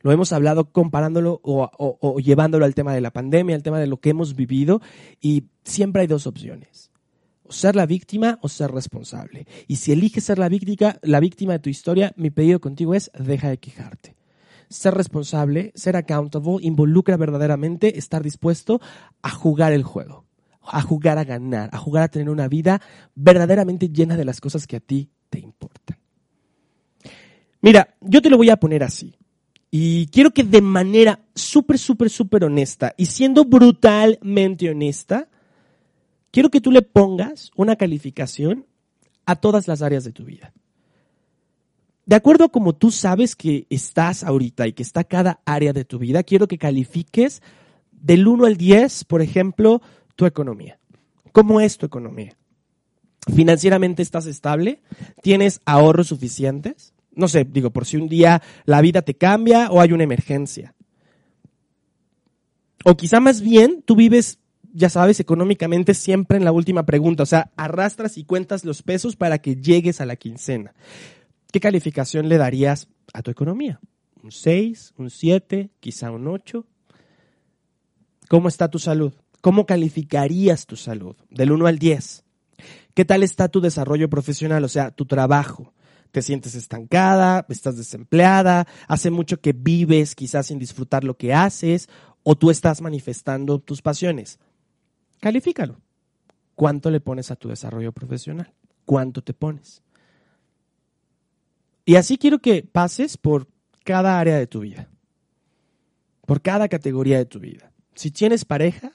Lo 0.00 0.12
hemos 0.12 0.32
hablado 0.32 0.70
comparándolo 0.70 1.40
o, 1.42 2.18
llevándolo 2.20 2.64
al 2.64 2.74
tema 2.74 2.94
de 2.94 3.00
la 3.00 3.12
pandemia, 3.12 3.56
al 3.56 3.62
tema 3.62 3.80
de 3.80 3.86
lo 3.86 3.98
que 3.98 4.10
hemos 4.10 4.36
vivido, 4.36 4.80
y 5.20 5.44
siempre 5.64 6.02
hay 6.02 6.06
dos 6.06 6.26
opciones. 6.26 6.90
O 7.48 7.52
ser 7.52 7.76
la 7.76 7.86
víctima 7.86 8.38
o 8.42 8.48
ser 8.48 8.70
responsable. 8.72 9.46
Y 9.68 9.76
si 9.76 9.92
eliges 9.92 10.24
ser 10.24 10.38
la 10.38 10.48
víctima, 10.48 10.98
la 11.02 11.20
víctima 11.20 11.52
de 11.52 11.58
tu 11.60 11.70
historia, 11.70 12.12
mi 12.16 12.30
pedido 12.30 12.60
contigo 12.60 12.94
es 12.94 13.10
deja 13.18 13.48
de 13.48 13.58
quejarte. 13.58 14.16
Ser 14.68 14.94
responsable, 14.94 15.72
ser 15.74 15.96
accountable, 15.96 16.58
involucra 16.60 17.16
verdaderamente 17.16 17.98
estar 17.98 18.22
dispuesto 18.22 18.80
a 19.22 19.30
jugar 19.30 19.72
el 19.72 19.84
juego 19.84 20.26
a 20.68 20.82
jugar 20.82 21.18
a 21.18 21.24
ganar, 21.24 21.70
a 21.72 21.78
jugar 21.78 22.02
a 22.02 22.08
tener 22.08 22.28
una 22.28 22.48
vida 22.48 22.80
verdaderamente 23.14 23.88
llena 23.88 24.16
de 24.16 24.24
las 24.24 24.40
cosas 24.40 24.66
que 24.66 24.76
a 24.76 24.80
ti 24.80 25.08
te 25.30 25.38
importan. 25.38 25.98
Mira, 27.60 27.96
yo 28.00 28.22
te 28.22 28.30
lo 28.30 28.36
voy 28.36 28.50
a 28.50 28.56
poner 28.56 28.82
así. 28.82 29.16
Y 29.70 30.06
quiero 30.06 30.30
que 30.30 30.44
de 30.44 30.60
manera 30.60 31.20
súper, 31.34 31.78
súper, 31.78 32.10
súper 32.10 32.44
honesta 32.44 32.94
y 32.96 33.06
siendo 33.06 33.44
brutalmente 33.44 34.70
honesta, 34.70 35.28
quiero 36.30 36.50
que 36.50 36.60
tú 36.60 36.70
le 36.70 36.82
pongas 36.82 37.50
una 37.56 37.76
calificación 37.76 38.66
a 39.24 39.36
todas 39.36 39.68
las 39.68 39.82
áreas 39.82 40.04
de 40.04 40.12
tu 40.12 40.24
vida. 40.24 40.52
De 42.06 42.14
acuerdo 42.14 42.44
a 42.44 42.48
como 42.48 42.74
tú 42.74 42.92
sabes 42.92 43.34
que 43.34 43.66
estás 43.68 44.22
ahorita 44.22 44.68
y 44.68 44.72
que 44.72 44.84
está 44.84 45.02
cada 45.02 45.40
área 45.44 45.72
de 45.72 45.84
tu 45.84 45.98
vida, 45.98 46.22
quiero 46.22 46.46
que 46.46 46.56
califiques 46.56 47.42
del 47.90 48.28
1 48.28 48.46
al 48.46 48.56
10, 48.56 49.04
por 49.04 49.22
ejemplo, 49.22 49.82
tu 50.14 50.24
economía. 50.24 50.78
¿Cómo 51.32 51.60
es 51.60 51.76
tu 51.78 51.86
economía? 51.86 52.36
¿Financieramente 53.34 54.02
estás 54.02 54.26
estable? 54.26 54.80
¿Tienes 55.20 55.60
ahorros 55.64 56.06
suficientes? 56.06 56.94
No 57.12 57.26
sé, 57.26 57.44
digo, 57.44 57.70
por 57.70 57.86
si 57.86 57.96
un 57.96 58.08
día 58.08 58.40
la 58.66 58.80
vida 58.80 59.02
te 59.02 59.14
cambia 59.14 59.68
o 59.70 59.80
hay 59.80 59.92
una 59.92 60.04
emergencia. 60.04 60.74
O 62.84 62.96
quizá 62.96 63.18
más 63.18 63.40
bien 63.40 63.82
tú 63.82 63.96
vives, 63.96 64.38
ya 64.76 64.90
sabes, 64.90 65.20
económicamente 65.20 65.94
siempre 65.94 66.36
en 66.36 66.44
la 66.44 66.52
última 66.52 66.84
pregunta. 66.84 67.22
O 67.22 67.26
sea, 67.26 67.50
arrastras 67.56 68.18
y 68.18 68.24
cuentas 68.24 68.64
los 68.64 68.82
pesos 68.82 69.16
para 69.16 69.38
que 69.38 69.56
llegues 69.56 70.02
a 70.02 70.06
la 70.06 70.16
quincena. 70.16 70.74
¿Qué 71.50 71.60
calificación 71.60 72.28
le 72.28 72.36
darías 72.36 72.88
a 73.14 73.22
tu 73.22 73.30
economía? 73.30 73.80
¿Un 74.22 74.30
6, 74.30 74.94
un 74.98 75.08
7, 75.08 75.70
quizá 75.80 76.10
un 76.10 76.28
8? 76.28 76.66
¿Cómo 78.28 78.48
está 78.48 78.68
tu 78.68 78.78
salud? 78.78 79.14
¿Cómo 79.40 79.64
calificarías 79.64 80.66
tu 80.66 80.76
salud? 80.76 81.16
Del 81.30 81.52
1 81.52 81.66
al 81.66 81.78
10. 81.78 82.24
¿Qué 82.92 83.04
tal 83.06 83.22
está 83.22 83.48
tu 83.48 83.62
desarrollo 83.62 84.10
profesional? 84.10 84.62
O 84.64 84.68
sea, 84.68 84.90
tu 84.90 85.06
trabajo. 85.06 85.72
¿Te 86.10 86.20
sientes 86.20 86.54
estancada? 86.54 87.46
¿Estás 87.48 87.78
desempleada? 87.78 88.66
¿Hace 88.88 89.10
mucho 89.10 89.40
que 89.40 89.54
vives 89.54 90.14
quizás 90.14 90.48
sin 90.48 90.58
disfrutar 90.58 91.02
lo 91.04 91.16
que 91.16 91.32
haces? 91.32 91.88
¿O 92.22 92.36
tú 92.36 92.50
estás 92.50 92.82
manifestando 92.82 93.58
tus 93.58 93.80
pasiones? 93.80 94.38
Califícalo. 95.20 95.80
¿Cuánto 96.54 96.90
le 96.90 97.00
pones 97.00 97.30
a 97.30 97.36
tu 97.36 97.48
desarrollo 97.48 97.92
profesional? 97.92 98.52
¿Cuánto 98.84 99.22
te 99.22 99.34
pones? 99.34 99.82
Y 101.84 101.96
así 101.96 102.18
quiero 102.18 102.40
que 102.40 102.62
pases 102.62 103.16
por 103.16 103.48
cada 103.84 104.18
área 104.18 104.36
de 104.36 104.46
tu 104.46 104.60
vida, 104.60 104.88
por 106.26 106.42
cada 106.42 106.68
categoría 106.68 107.18
de 107.18 107.26
tu 107.26 107.38
vida. 107.38 107.72
Si 107.94 108.10
tienes 108.10 108.44
pareja, 108.44 108.92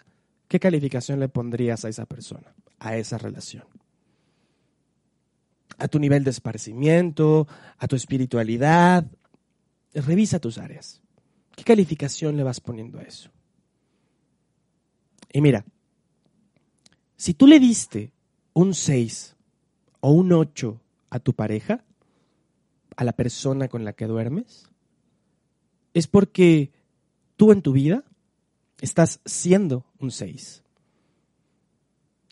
¿qué 0.47 0.59
calificación 0.59 1.19
le 1.19 1.29
pondrías 1.29 1.85
a 1.85 1.89
esa 1.89 2.05
persona, 2.05 2.53
a 2.79 2.97
esa 2.97 3.17
relación? 3.17 3.63
A 5.77 5.87
tu 5.87 5.99
nivel 5.99 6.23
de 6.23 6.31
esparcimiento, 6.31 7.47
a 7.77 7.87
tu 7.87 7.95
espiritualidad. 7.95 9.05
Revisa 9.93 10.39
tus 10.39 10.57
áreas. 10.57 11.01
¿Qué 11.55 11.63
calificación 11.63 12.37
le 12.37 12.43
vas 12.43 12.59
poniendo 12.59 12.99
a 12.99 13.03
eso? 13.03 13.31
Y 15.31 15.41
mira, 15.41 15.65
si 17.21 17.35
tú 17.35 17.45
le 17.45 17.59
diste 17.59 18.11
un 18.53 18.73
6 18.73 19.35
o 19.99 20.09
un 20.09 20.33
8 20.33 20.81
a 21.11 21.19
tu 21.19 21.33
pareja, 21.33 21.85
a 22.95 23.03
la 23.03 23.11
persona 23.11 23.67
con 23.67 23.85
la 23.85 23.93
que 23.93 24.07
duermes, 24.07 24.71
es 25.93 26.07
porque 26.07 26.71
tú 27.37 27.51
en 27.51 27.61
tu 27.61 27.73
vida 27.73 28.03
estás 28.79 29.19
siendo 29.23 29.85
un 29.99 30.09
6. 30.09 30.63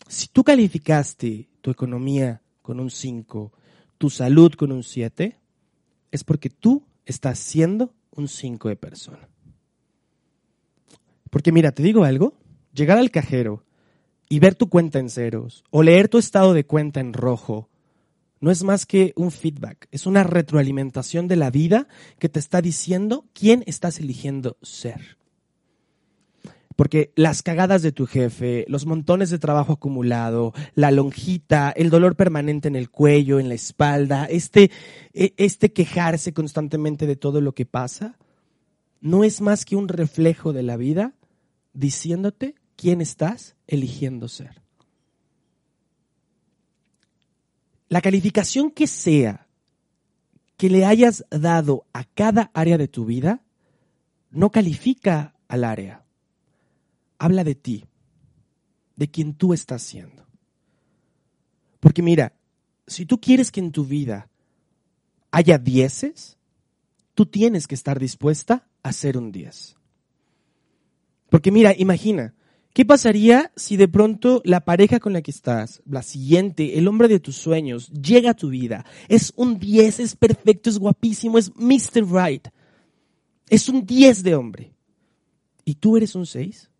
Si 0.08 0.26
tú 0.26 0.42
calificaste 0.42 1.48
tu 1.60 1.70
economía 1.70 2.42
con 2.60 2.80
un 2.80 2.90
5, 2.90 3.52
tu 3.96 4.10
salud 4.10 4.54
con 4.54 4.72
un 4.72 4.82
7, 4.82 5.38
es 6.10 6.24
porque 6.24 6.50
tú 6.50 6.84
estás 7.06 7.38
siendo 7.38 7.94
un 8.10 8.26
5 8.26 8.68
de 8.68 8.74
persona. 8.74 9.28
Porque 11.30 11.52
mira, 11.52 11.70
te 11.70 11.84
digo 11.84 12.02
algo, 12.02 12.34
llegar 12.72 12.98
al 12.98 13.12
cajero 13.12 13.62
y 14.30 14.38
ver 14.38 14.54
tu 14.54 14.70
cuenta 14.70 14.98
en 14.98 15.10
ceros 15.10 15.64
o 15.70 15.82
leer 15.82 16.08
tu 16.08 16.16
estado 16.16 16.54
de 16.54 16.64
cuenta 16.64 17.00
en 17.00 17.12
rojo 17.12 17.68
no 18.40 18.50
es 18.50 18.62
más 18.64 18.86
que 18.86 19.12
un 19.16 19.30
feedback, 19.30 19.86
es 19.90 20.06
una 20.06 20.24
retroalimentación 20.24 21.28
de 21.28 21.36
la 21.36 21.50
vida 21.50 21.88
que 22.18 22.30
te 22.30 22.38
está 22.38 22.62
diciendo 22.62 23.26
quién 23.34 23.62
estás 23.66 24.00
eligiendo 24.00 24.56
ser. 24.62 25.18
Porque 26.74 27.12
las 27.16 27.42
cagadas 27.42 27.82
de 27.82 27.92
tu 27.92 28.06
jefe, 28.06 28.64
los 28.66 28.86
montones 28.86 29.28
de 29.28 29.38
trabajo 29.38 29.74
acumulado, 29.74 30.54
la 30.74 30.90
lonjita, 30.90 31.70
el 31.70 31.90
dolor 31.90 32.16
permanente 32.16 32.68
en 32.68 32.76
el 32.76 32.88
cuello, 32.88 33.38
en 33.38 33.50
la 33.50 33.54
espalda, 33.54 34.24
este, 34.24 34.70
e, 35.12 35.34
este 35.36 35.74
quejarse 35.74 36.32
constantemente 36.32 37.06
de 37.06 37.16
todo 37.16 37.42
lo 37.42 37.52
que 37.52 37.66
pasa, 37.66 38.16
no 39.02 39.24
es 39.24 39.42
más 39.42 39.66
que 39.66 39.76
un 39.76 39.88
reflejo 39.88 40.54
de 40.54 40.62
la 40.62 40.78
vida 40.78 41.12
diciéndote 41.74 42.54
quién 42.80 43.00
estás 43.00 43.56
eligiendo 43.66 44.26
ser. 44.28 44.62
La 47.88 48.00
calificación 48.00 48.70
que 48.70 48.86
sea 48.86 49.46
que 50.56 50.70
le 50.70 50.84
hayas 50.84 51.24
dado 51.30 51.84
a 51.92 52.04
cada 52.04 52.50
área 52.54 52.78
de 52.78 52.88
tu 52.88 53.04
vida 53.04 53.42
no 54.30 54.50
califica 54.50 55.34
al 55.48 55.64
área 55.64 56.04
habla 57.20 57.44
de 57.44 57.54
ti, 57.54 57.84
de 58.96 59.08
quien 59.08 59.34
tú 59.34 59.52
estás 59.52 59.82
siendo. 59.82 60.26
Porque 61.78 62.02
mira, 62.02 62.32
si 62.86 63.04
tú 63.04 63.20
quieres 63.20 63.52
que 63.52 63.60
en 63.60 63.72
tu 63.72 63.84
vida 63.84 64.30
haya 65.30 65.58
dieces, 65.58 66.38
tú 67.14 67.26
tienes 67.26 67.68
que 67.68 67.74
estar 67.74 68.00
dispuesta 68.00 68.66
a 68.82 68.92
ser 68.92 69.18
un 69.18 69.30
diez. 69.32 69.76
Porque 71.28 71.52
mira, 71.52 71.74
imagina, 71.76 72.34
¿qué 72.72 72.84
pasaría 72.84 73.52
si 73.56 73.76
de 73.76 73.88
pronto 73.88 74.42
la 74.44 74.64
pareja 74.64 75.00
con 75.00 75.12
la 75.12 75.22
que 75.22 75.30
estás, 75.30 75.82
la 75.86 76.02
siguiente, 76.02 76.78
el 76.78 76.88
hombre 76.88 77.08
de 77.08 77.20
tus 77.20 77.36
sueños, 77.36 77.90
llega 77.92 78.30
a 78.30 78.34
tu 78.34 78.48
vida? 78.48 78.84
Es 79.08 79.32
un 79.36 79.58
diez, 79.58 80.00
es 80.00 80.16
perfecto, 80.16 80.70
es 80.70 80.78
guapísimo, 80.78 81.38
es 81.38 81.52
Mr. 81.56 82.04
Right. 82.10 82.48
Es 83.48 83.68
un 83.68 83.86
diez 83.86 84.22
de 84.22 84.34
hombre. 84.34 84.74
¿Y 85.64 85.74
tú 85.74 85.96
eres 85.96 86.14
un 86.14 86.26
seis? 86.26 86.70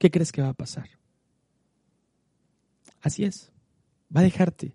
¿qué 0.00 0.10
crees 0.10 0.32
que 0.32 0.42
va 0.42 0.48
a 0.48 0.54
pasar? 0.54 0.88
Así 3.02 3.24
es, 3.24 3.52
va 4.14 4.20
a 4.20 4.24
dejarte. 4.24 4.74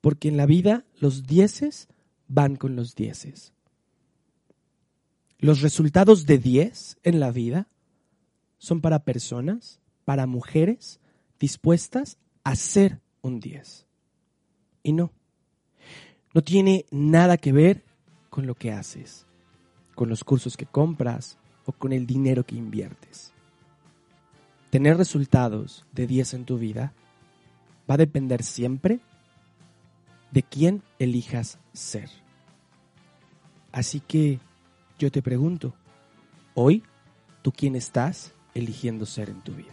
Porque 0.00 0.28
en 0.28 0.38
la 0.38 0.46
vida 0.46 0.86
los 0.98 1.26
dieces 1.26 1.88
van 2.26 2.56
con 2.56 2.76
los 2.76 2.94
dieces. 2.94 3.52
Los 5.38 5.60
resultados 5.60 6.24
de 6.24 6.38
diez 6.38 6.98
en 7.02 7.20
la 7.20 7.32
vida 7.32 7.68
son 8.60 8.80
para 8.80 9.00
personas, 9.00 9.80
para 10.04 10.28
mujeres 10.28 11.00
dispuestas 11.40 12.16
a 12.44 12.54
ser 12.54 13.00
un 13.20 13.40
diez. 13.40 13.88
Y 14.84 14.92
no, 14.92 15.10
no 16.32 16.42
tiene 16.42 16.86
nada 16.92 17.36
que 17.38 17.50
ver 17.50 17.82
con 18.30 18.46
lo 18.46 18.54
que 18.54 18.70
haces, 18.70 19.26
con 19.96 20.08
los 20.08 20.22
cursos 20.22 20.56
que 20.56 20.66
compras 20.66 21.36
o 21.66 21.72
con 21.72 21.92
el 21.92 22.06
dinero 22.06 22.46
que 22.46 22.54
inviertes 22.54 23.34
tener 24.70 24.96
resultados 24.96 25.84
de 25.92 26.06
10 26.06 26.34
en 26.34 26.44
tu 26.44 26.56
vida 26.56 26.94
va 27.90 27.94
a 27.94 27.98
depender 27.98 28.42
siempre 28.42 29.00
de 30.30 30.44
quién 30.44 30.82
elijas 30.98 31.58
ser. 31.72 32.08
Así 33.72 34.00
que 34.00 34.38
yo 34.98 35.10
te 35.10 35.22
pregunto, 35.22 35.74
hoy, 36.54 36.84
¿tú 37.42 37.52
quién 37.52 37.74
estás 37.74 38.32
eligiendo 38.54 39.06
ser 39.06 39.30
en 39.30 39.40
tu 39.40 39.52
vida? 39.52 39.72